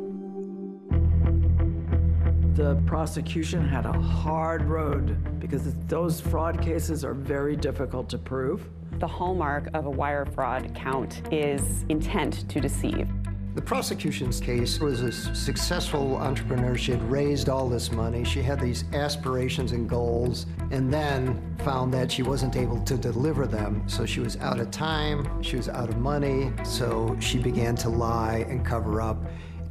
[2.56, 8.66] The prosecution had a hard road because those fraud cases are very difficult to prove.
[9.00, 13.10] The hallmark of a wire fraud count is intent to deceive.
[13.56, 16.78] The prosecution's case was a successful entrepreneur.
[16.78, 18.24] She had raised all this money.
[18.24, 23.48] She had these aspirations and goals, and then found that she wasn't able to deliver
[23.48, 23.84] them.
[23.88, 27.90] So she was out of time, she was out of money, so she began to
[27.90, 29.18] lie and cover up.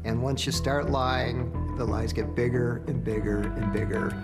[0.05, 4.16] And once you start lying, the lies get bigger and bigger and bigger.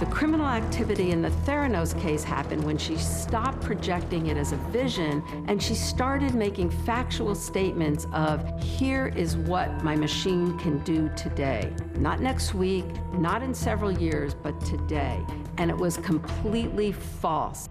[0.00, 4.56] The criminal activity in the Theranos case happened when she stopped projecting it as a
[4.70, 11.10] vision and she started making factual statements of, here is what my machine can do
[11.16, 11.72] today.
[11.98, 15.24] Not next week, not in several years, but today.
[15.58, 17.68] And it was completely false.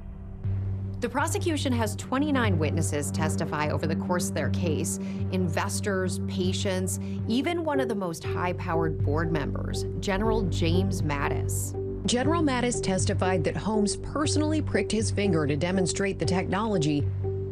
[1.02, 5.00] The prosecution has 29 witnesses testify over the course of their case
[5.32, 11.76] investors, patients, even one of the most high powered board members, General James Mattis.
[12.06, 17.04] General Mattis testified that Holmes personally pricked his finger to demonstrate the technology,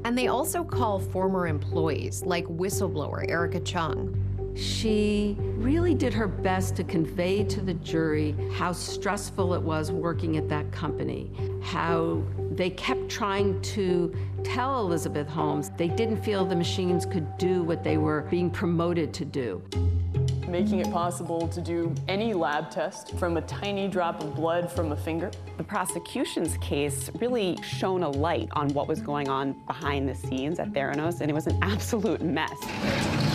[0.06, 4.16] and they also call former employees like whistleblower Erika Cheung.
[4.56, 10.38] She really did her best to convey to the jury how stressful it was working
[10.38, 11.32] at that company,
[11.62, 12.22] how
[12.52, 17.84] they kept trying to tell Elizabeth Holmes they didn't feel the machines could do what
[17.84, 19.62] they were being promoted to do.
[20.48, 24.92] Making it possible to do any lab test from a tiny drop of blood from
[24.92, 25.30] a finger.
[25.58, 30.60] The prosecution's case really shone a light on what was going on behind the scenes
[30.60, 33.29] at Theranos, and it was an absolute mess.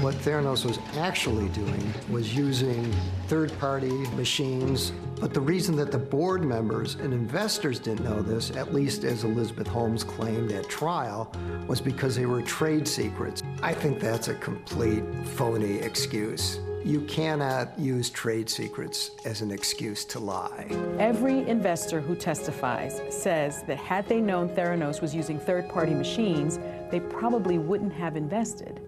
[0.00, 2.92] What Theranos was actually doing was using
[3.26, 8.72] third-party machines, but the reason that the board members and investors didn't know this, at
[8.72, 11.32] least as Elizabeth Holmes claimed at trial,
[11.66, 13.42] was because they were trade secrets.
[13.60, 15.02] I think that's a complete
[15.34, 16.60] phony excuse.
[16.84, 20.68] You cannot use trade secrets as an excuse to lie.
[21.00, 26.60] Every investor who testifies says that had they known Theranos was using third-party machines,
[26.92, 28.80] they probably wouldn't have invested.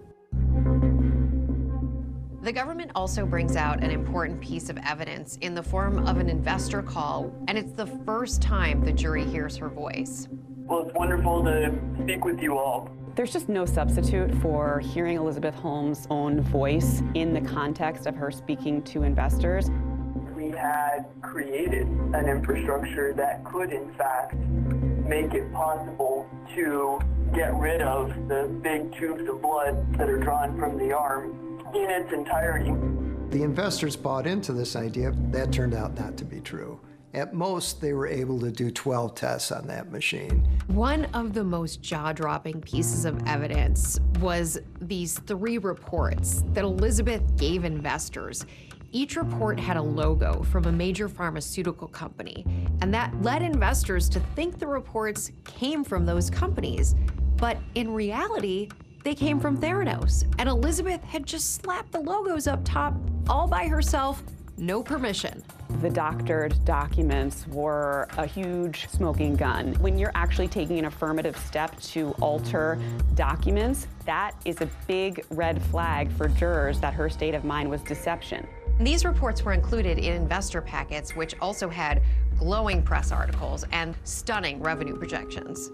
[2.41, 6.27] The government also brings out an important piece of evidence in the form of an
[6.27, 10.27] investor call, and it's the first time the jury hears her voice.
[10.65, 11.71] Well, it's wonderful to
[12.01, 12.89] speak with you all.
[13.13, 18.31] There's just no substitute for hearing Elizabeth Holmes' own voice in the context of her
[18.31, 19.69] speaking to investors.
[20.35, 26.99] We had created an infrastructure that could, in fact, make it possible to
[27.35, 31.89] get rid of the big tubes of blood that are drawn from the arm in
[31.89, 32.71] its entirety.
[33.29, 35.13] The investors bought into this idea.
[35.31, 36.79] That turned out not to be true.
[37.13, 40.47] At most, they were able to do 12 tests on that machine.
[40.67, 47.35] One of the most jaw dropping pieces of evidence was these three reports that Elizabeth
[47.35, 48.45] gave investors.
[48.93, 52.45] Each report had a logo from a major pharmaceutical company,
[52.81, 56.95] and that led investors to think the reports came from those companies.
[57.37, 58.69] But in reality,
[59.03, 62.93] they came from Theranos, and Elizabeth had just slapped the logos up top
[63.29, 64.23] all by herself,
[64.57, 65.43] no permission.
[65.81, 69.73] The doctored documents were a huge smoking gun.
[69.75, 72.77] When you're actually taking an affirmative step to alter
[73.15, 77.81] documents, that is a big red flag for jurors that her state of mind was
[77.81, 78.45] deception.
[78.79, 82.03] These reports were included in investor packets, which also had
[82.37, 85.71] glowing press articles and stunning revenue projections.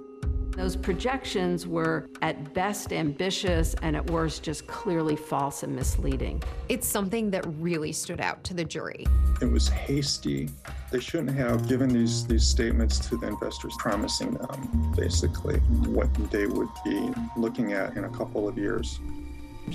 [0.58, 6.42] Those projections were at best ambitious and at worst just clearly false and misleading.
[6.68, 9.06] It's something that really stood out to the jury.
[9.40, 10.50] It was hasty.
[10.92, 16.48] They shouldn't have given these, these statements to the investors, promising them basically what they
[16.48, 19.00] would be looking at in a couple of years.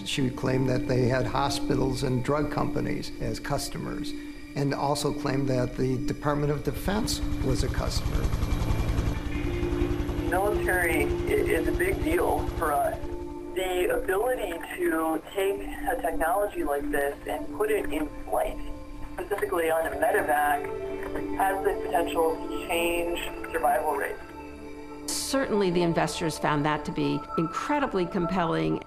[0.04, 4.12] She claimed that they had hospitals and drug companies as customers,
[4.56, 8.24] and also claimed that the Department of Defense was a customer
[10.32, 12.96] military is a big deal for us.
[13.54, 15.60] The ability to take
[15.90, 18.56] a technology like this and put it in flight,
[19.12, 20.64] specifically on a medevac,
[21.36, 23.20] has the potential to change
[23.52, 24.18] survival rates.
[25.04, 28.82] Certainly, the investors found that to be incredibly compelling.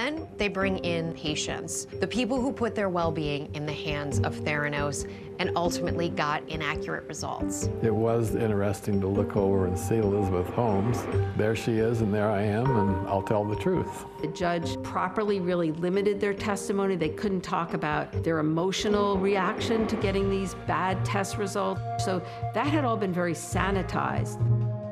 [0.00, 4.18] Then they bring in patients, the people who put their well being in the hands
[4.20, 7.68] of Theranos and ultimately got inaccurate results.
[7.82, 11.02] It was interesting to look over and see Elizabeth Holmes.
[11.36, 14.06] There she is, and there I am, and I'll tell the truth.
[14.22, 16.96] The judge properly really limited their testimony.
[16.96, 21.80] They couldn't talk about their emotional reaction to getting these bad test results.
[22.04, 22.22] So
[22.54, 24.38] that had all been very sanitized.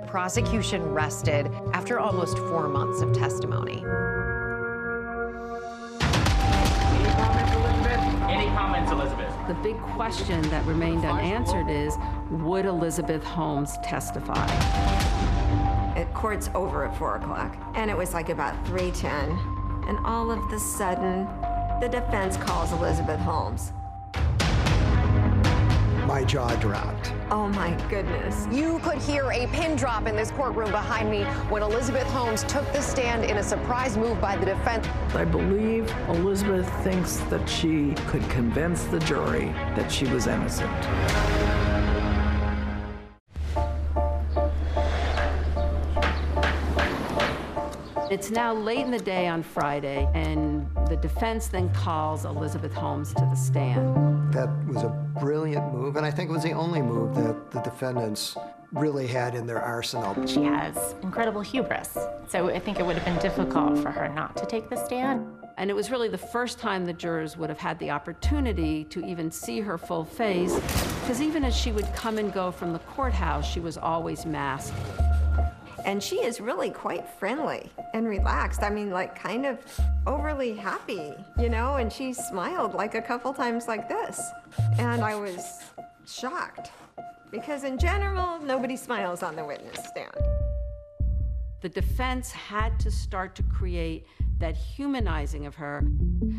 [0.07, 3.85] Prosecution rested after almost four months of testimony.
[8.59, 9.33] Comments, Elizabeth?
[9.47, 11.97] The big question that remained unanswered is,
[12.29, 14.47] would Elizabeth Holmes testify?
[15.97, 20.51] It court's over at four o'clock, and it was like about 3.10, and all of
[20.51, 21.29] the sudden,
[21.81, 23.71] the defense calls Elizabeth Holmes.
[26.09, 27.13] My jaw dropped.
[27.31, 28.49] Oh my goodness.
[28.51, 32.65] You could hear a pin drop in this courtroom behind me when Elizabeth Holmes took
[32.73, 34.87] the stand in a surprise move by the defense.
[35.15, 40.73] I believe Elizabeth thinks that she could convince the jury that she was innocent.
[48.11, 53.13] It's now late in the day on Friday, and the defense then calls Elizabeth Holmes
[53.13, 54.33] to the stand.
[54.33, 54.89] That was a
[55.21, 58.35] brilliant move, and I think it was the only move that the defendants
[58.73, 60.27] really had in their arsenal.
[60.27, 61.99] She has incredible hubris,
[62.29, 65.27] so I think it would have been difficult for her not to take the stand.
[65.59, 69.05] And it was really the first time the jurors would have had the opportunity to
[69.05, 70.55] even see her full face,
[71.01, 74.75] because even as she would come and go from the courthouse, she was always masked.
[75.85, 78.63] And she is really quite friendly and relaxed.
[78.63, 79.59] I mean, like kind of
[80.07, 84.21] overly happy, you know, and she smiled like a couple times like this.
[84.79, 85.63] And I was
[86.07, 86.71] shocked
[87.31, 90.15] because, in general, nobody smiles on the witness stand.
[91.61, 94.07] The defense had to start to create
[94.39, 95.85] that humanizing of her.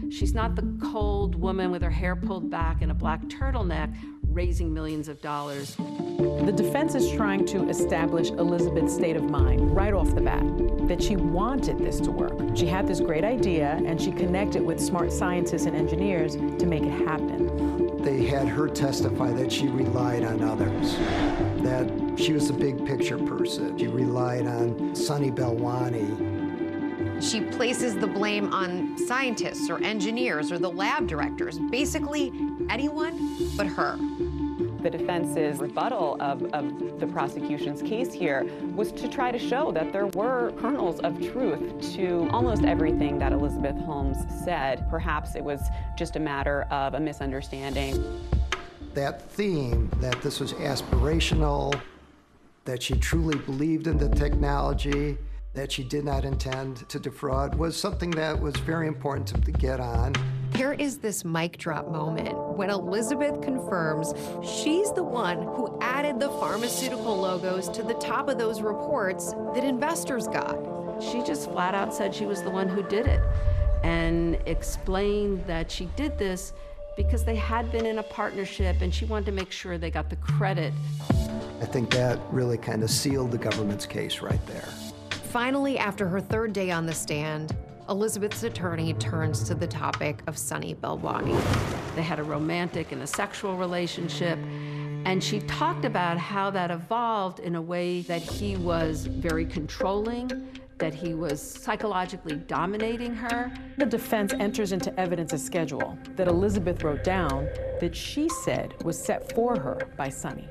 [0.10, 3.94] She's not the cold woman with her hair pulled back and a black turtleneck
[4.32, 5.76] raising millions of dollars.
[5.76, 10.44] The defense is trying to establish Elizabeth's state of mind right off the bat,
[10.88, 12.56] that she wanted this to work.
[12.56, 16.84] She had this great idea and she connected with smart scientists and engineers to make
[16.84, 17.98] it happen.
[18.04, 20.96] They had her testify that she relied on others,
[21.64, 23.78] that she was a big picture person.
[23.78, 26.40] She relied on Sunny Balwani,
[27.22, 32.32] she places the blame on scientists or engineers or the lab directors, basically
[32.70, 33.98] anyone but her.
[34.82, 39.92] The defense's rebuttal of, of the prosecution's case here was to try to show that
[39.92, 44.90] there were kernels of truth to almost everything that Elizabeth Holmes said.
[44.90, 45.60] Perhaps it was
[45.98, 48.22] just a matter of a misunderstanding.
[48.94, 51.80] That theme that this was aspirational,
[52.64, 55.18] that she truly believed in the technology,
[55.54, 59.82] that she did not intend to defraud was something that was very important to get
[59.82, 60.14] on.
[60.52, 64.14] There is this mic drop moment when Elizabeth confirms
[64.44, 69.64] she's the one who added the pharmaceutical logos to the top of those reports that
[69.64, 70.58] investors got.
[71.02, 73.22] She just flat out said she was the one who did it
[73.84, 76.54] and explained that she did this
[76.98, 80.10] because they had been in a partnership and she wanted to make sure they got
[80.10, 80.74] the credit.
[81.62, 84.68] I think that really kind of sealed the government's case right there.
[85.32, 87.56] Finally, after her third day on the stand,
[87.90, 91.36] Elizabeth's attorney turns to the topic of Sunny Balwani.
[91.96, 94.38] They had a romantic and a sexual relationship,
[95.06, 100.30] and she talked about how that evolved in a way that he was very controlling,
[100.78, 103.52] that he was psychologically dominating her.
[103.80, 107.50] The defense enters into evidence a schedule that Elizabeth wrote down
[107.80, 110.48] that she said was set for her by Sunny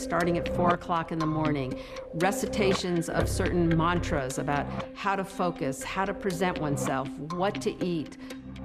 [0.00, 1.78] starting at four o'clock in the morning,
[2.14, 8.16] recitations of certain mantras about how to focus, how to present oneself, what to eat,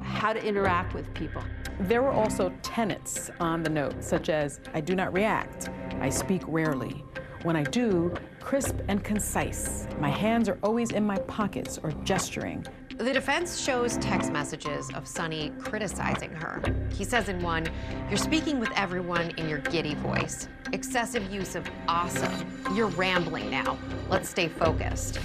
[0.02, 1.44] how to interact with people.
[1.82, 6.42] There were also tenets on the note, such as I do not react, I speak
[6.48, 7.04] rarely.
[7.44, 8.14] When I do,
[8.46, 9.88] crisp and concise.
[10.00, 12.64] My hands are always in my pockets or gesturing.
[12.96, 16.62] The defense shows text messages of Sunny criticizing her.
[16.94, 17.68] He says in one,
[18.08, 20.48] You're speaking with everyone in your giddy voice.
[20.74, 22.64] Excessive use of awesome.
[22.76, 23.80] You're rambling now.
[24.10, 25.20] Let's stay focused.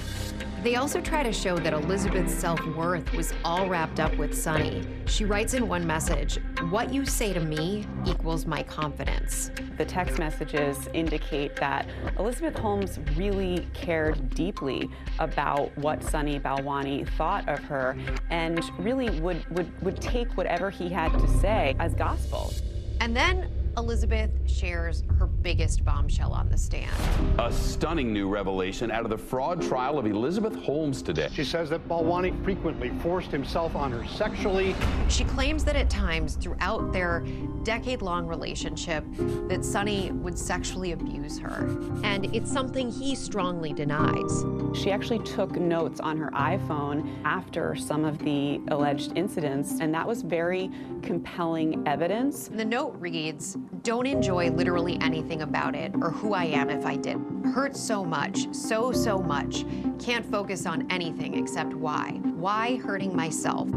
[0.63, 4.87] They also try to show that Elizabeth's self worth was all wrapped up with Sunny.
[5.07, 6.39] She writes in one message
[6.69, 9.51] What you say to me equals my confidence.
[9.79, 11.89] The text messages indicate that
[12.19, 17.97] Elizabeth Holmes really cared deeply about what Sunny Balwani thought of her
[18.29, 22.53] and really would, would, would take whatever he had to say as gospel.
[23.01, 23.51] And then
[23.81, 26.95] Elizabeth shares her biggest bombshell on the stand.
[27.39, 31.31] A stunning new revelation out of the fraud trial of Elizabeth Holmes today.
[31.33, 34.77] She says that Balwani frequently forced himself on her sexually.
[35.09, 37.25] She claims that at times throughout their
[37.63, 39.03] decade-long relationship
[39.49, 41.67] that Sunny would sexually abuse her,
[42.05, 44.45] and it's something he strongly denies.
[44.75, 50.07] She actually took notes on her iPhone after some of the alleged incidents, and that
[50.07, 50.71] was very
[51.03, 52.49] compelling evidence.
[52.49, 56.97] The note reads, don't enjoy literally anything about it or who I am if I
[56.97, 57.19] did.
[57.55, 59.65] Hurts so much, so, so much.
[59.99, 62.21] Can't focus on anything except why.
[62.23, 63.69] Why hurting myself?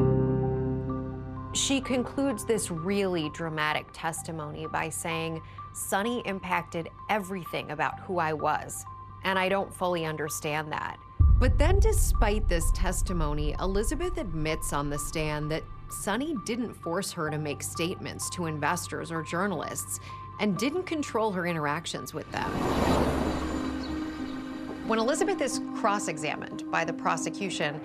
[1.54, 5.42] She concludes this really dramatic testimony by saying,
[5.74, 8.84] Sunny impacted everything about who I was,
[9.24, 10.98] and I don't fully understand that.
[11.40, 15.64] But then, despite this testimony, Elizabeth admits on the stand that
[15.94, 20.00] Sunny didn't force her to make statements to investors or journalists
[20.40, 22.50] and didn't control her interactions with them.
[24.88, 27.80] When Elizabeth is cross examined by the prosecution,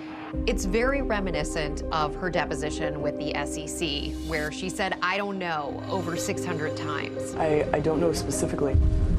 [0.46, 5.80] it's very reminiscent of her deposition with the SEC, where she said, I don't know,
[5.88, 7.34] over 600 times.
[7.36, 8.72] I, I don't know specifically.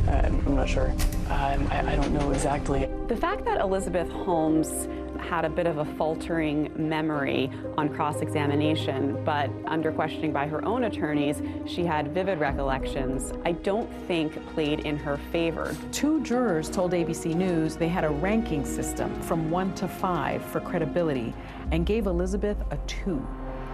[0.07, 0.89] I'm, I'm not sure.
[1.29, 2.89] Um, I, I don't know exactly.
[3.07, 4.87] The fact that Elizabeth Holmes
[5.21, 10.63] had a bit of a faltering memory on cross examination, but under questioning by her
[10.65, 15.75] own attorneys, she had vivid recollections, I don't think played in her favor.
[15.91, 20.59] Two jurors told ABC News they had a ranking system from one to five for
[20.59, 21.33] credibility
[21.71, 23.25] and gave Elizabeth a two.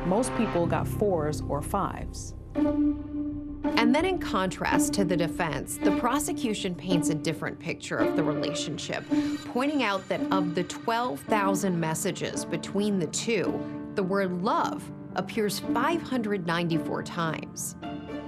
[0.05, 2.33] Most people got fours or fives.
[3.77, 8.23] And then, in contrast to the defense, the prosecution paints a different picture of the
[8.23, 9.03] relationship,
[9.45, 13.59] pointing out that of the 12,000 messages between the two,
[13.95, 14.83] the word love
[15.15, 17.75] appears 594 times.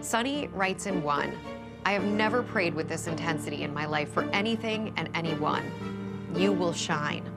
[0.01, 1.37] Sunny writes in one
[1.85, 5.71] I have never prayed with this intensity in my life for anything and anyone.
[6.35, 7.31] You will shine.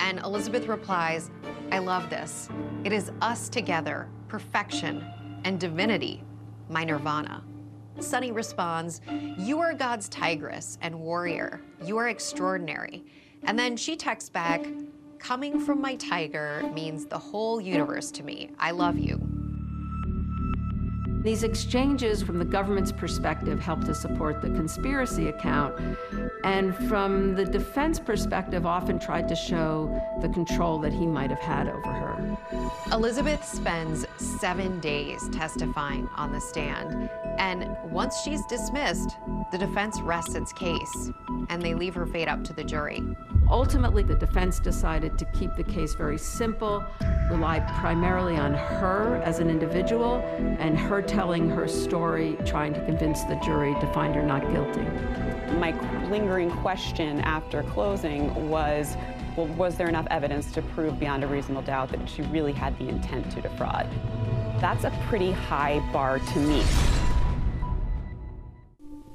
[0.00, 1.30] And Elizabeth replies,
[1.70, 2.48] I love this.
[2.84, 5.04] It is us together, perfection
[5.44, 6.24] and divinity
[6.68, 7.42] my nirvana.
[8.00, 9.00] Sunny responds,
[9.36, 11.60] You are God's tigress and warrior.
[11.84, 13.04] You are extraordinary.
[13.44, 14.64] And then she texts back,
[15.18, 18.50] Coming from my tiger means the whole universe to me.
[18.58, 19.27] I love you.
[21.22, 25.74] These exchanges, from the government's perspective, help to support the conspiracy account,
[26.44, 31.40] and from the defense perspective, often tried to show the control that he might have
[31.40, 32.38] had over her.
[32.92, 34.06] Elizabeth spends
[34.40, 39.16] seven days testifying on the stand, and once she's dismissed,
[39.50, 41.10] the defense rests its case,
[41.48, 43.02] and they leave her fate up to the jury.
[43.50, 46.84] Ultimately, the defense decided to keep the case very simple,
[47.30, 50.16] rely primarily on her as an individual,
[50.58, 54.82] and her telling her story, trying to convince the jury to find her not guilty.
[55.58, 55.72] My
[56.10, 58.96] lingering question after closing was
[59.38, 62.76] well, was there enough evidence to prove beyond a reasonable doubt that she really had
[62.76, 63.88] the intent to defraud?
[64.60, 66.66] That's a pretty high bar to meet.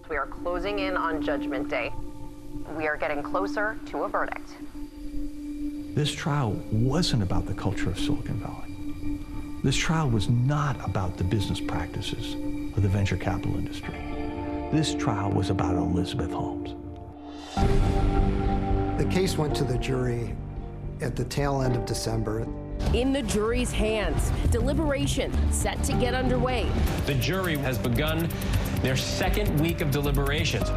[0.10, 1.91] We are closing in on Judgment Day.
[2.75, 4.55] We are getting closer to a verdict.
[5.95, 9.59] This trial wasn't about the culture of Silicon Valley.
[9.63, 12.35] This trial was not about the business practices
[12.75, 13.95] of the venture capital industry.
[14.71, 16.75] This trial was about Elizabeth Holmes.
[18.97, 20.35] The case went to the jury
[21.01, 22.47] at the tail end of December.
[22.93, 26.69] In the jury's hands, deliberation set to get underway.
[27.05, 28.30] The jury has begun
[28.81, 30.69] their second week of deliberations.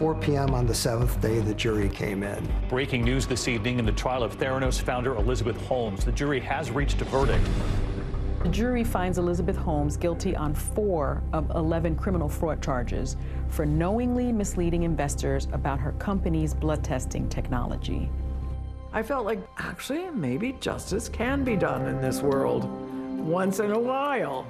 [0.00, 0.54] At 4 p.m.
[0.54, 2.48] on the seventh day, the jury came in.
[2.70, 6.06] Breaking news this evening in the trial of Theranos founder Elizabeth Holmes.
[6.06, 7.46] The jury has reached a verdict.
[8.42, 13.18] The jury finds Elizabeth Holmes guilty on four of 11 criminal fraud charges
[13.50, 18.08] for knowingly misleading investors about her company's blood testing technology.
[18.94, 22.64] I felt like actually maybe justice can be done in this world
[23.18, 24.46] once in a while.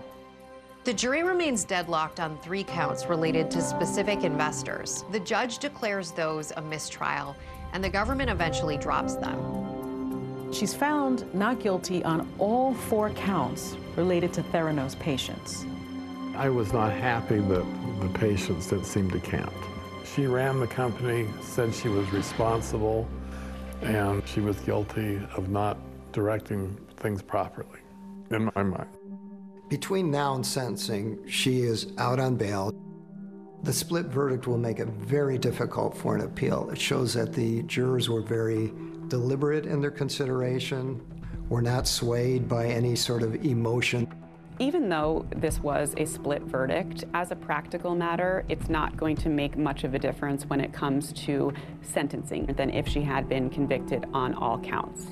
[0.83, 5.05] The jury remains deadlocked on three counts related to specific investors.
[5.13, 7.37] The judge declares those a mistrial,
[7.75, 10.51] and the government eventually drops them.
[10.55, 15.67] She's found not guilty on all four counts related to Theranos patients.
[16.35, 17.67] I was not happy that
[18.01, 19.53] the patients didn't seem to count.
[20.15, 23.07] She ran the company, said she was responsible,
[23.83, 25.77] and she was guilty of not
[26.13, 27.81] directing things properly,
[28.31, 28.89] in my mind.
[29.71, 32.75] Between now and sentencing, she is out on bail.
[33.63, 36.69] The split verdict will make it very difficult for an appeal.
[36.71, 38.73] It shows that the jurors were very
[39.07, 41.01] deliberate in their consideration,
[41.49, 44.13] were not swayed by any sort of emotion.
[44.59, 49.29] Even though this was a split verdict, as a practical matter, it's not going to
[49.29, 53.49] make much of a difference when it comes to sentencing than if she had been
[53.49, 55.07] convicted on all counts.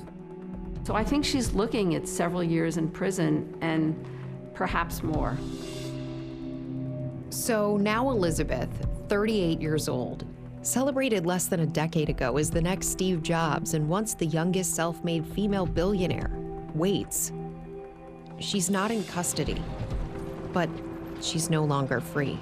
[0.83, 3.95] So I think she's looking at several years in prison and
[4.59, 5.37] perhaps more.
[7.29, 8.69] So now Elizabeth,
[9.07, 10.25] 38 years old,
[10.63, 14.75] celebrated less than a decade ago as the next Steve Jobs and once the youngest
[14.75, 16.29] self made female billionaire,
[16.75, 17.31] waits.
[18.39, 19.63] She's not in custody,
[20.51, 20.69] but
[21.21, 22.37] she's no longer free.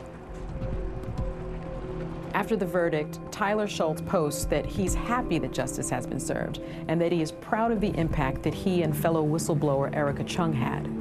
[2.34, 6.99] After the verdict, Tyler Shultz posts that he's happy that justice has been served and
[6.99, 10.98] that he is proud of the impact that he and fellow whistleblower Erika Cheung had.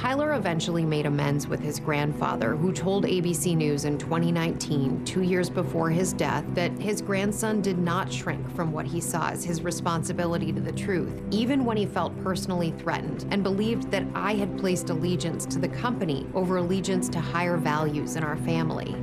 [0.00, 5.50] Tyler eventually made amends with his grandfather, who told ABC News in 2019, two years
[5.50, 9.60] before his death, that his grandson did not shrink from what he saw as his
[9.60, 14.56] responsibility to the truth, even when he felt personally threatened and believed that I had
[14.56, 18.96] placed allegiance to the company over allegiance to higher values in our family.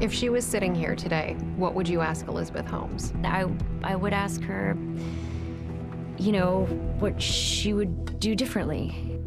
[0.00, 3.12] If she was sitting here today, what would you ask Elizabeth Holmes?
[3.24, 3.44] I,
[3.84, 4.74] I would ask her,
[6.16, 6.64] you know,
[6.98, 9.19] what she would do differently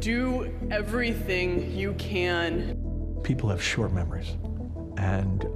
[0.00, 3.20] do everything you can.
[3.22, 4.36] People have short memories.
[4.96, 5.46] And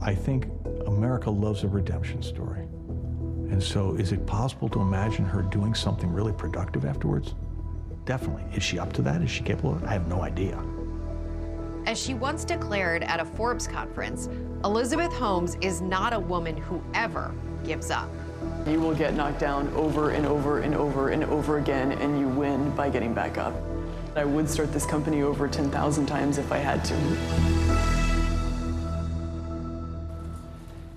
[0.00, 0.46] I think
[0.86, 2.62] America loves a redemption story.
[3.50, 7.34] And so, is it possible to imagine her doing something really productive afterwards?
[8.04, 8.44] Definitely.
[8.56, 9.22] Is she up to that?
[9.22, 9.88] Is she capable of it?
[9.88, 10.62] I have no idea.
[11.86, 14.28] As she once declared at a Forbes conference,
[14.64, 17.32] Elizabeth Holmes is not a woman who ever
[17.64, 18.10] gives up.
[18.66, 22.26] You will get knocked down over and over and over and over again, and you
[22.26, 23.54] win by getting back up.
[24.16, 26.94] I would start this company over 10,000 times if I had to.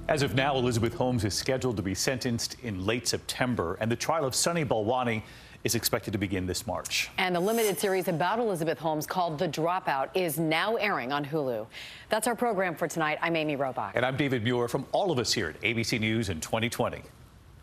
[0.08, 3.98] As of now, Elizabeth Holmes is scheduled to be sentenced in late September, and the
[3.98, 5.24] trial of Sunny Balwani
[5.66, 7.10] is expected to begin this March.
[7.18, 11.68] And the limited series about Elizabeth Holmes called The Dropout is now airing on Hulu.
[12.08, 13.20] That's our program for tonight.
[13.22, 13.92] I'm Amy Robach.
[13.96, 17.02] And I'm David Muir from all of us here at ABC News in 20/20.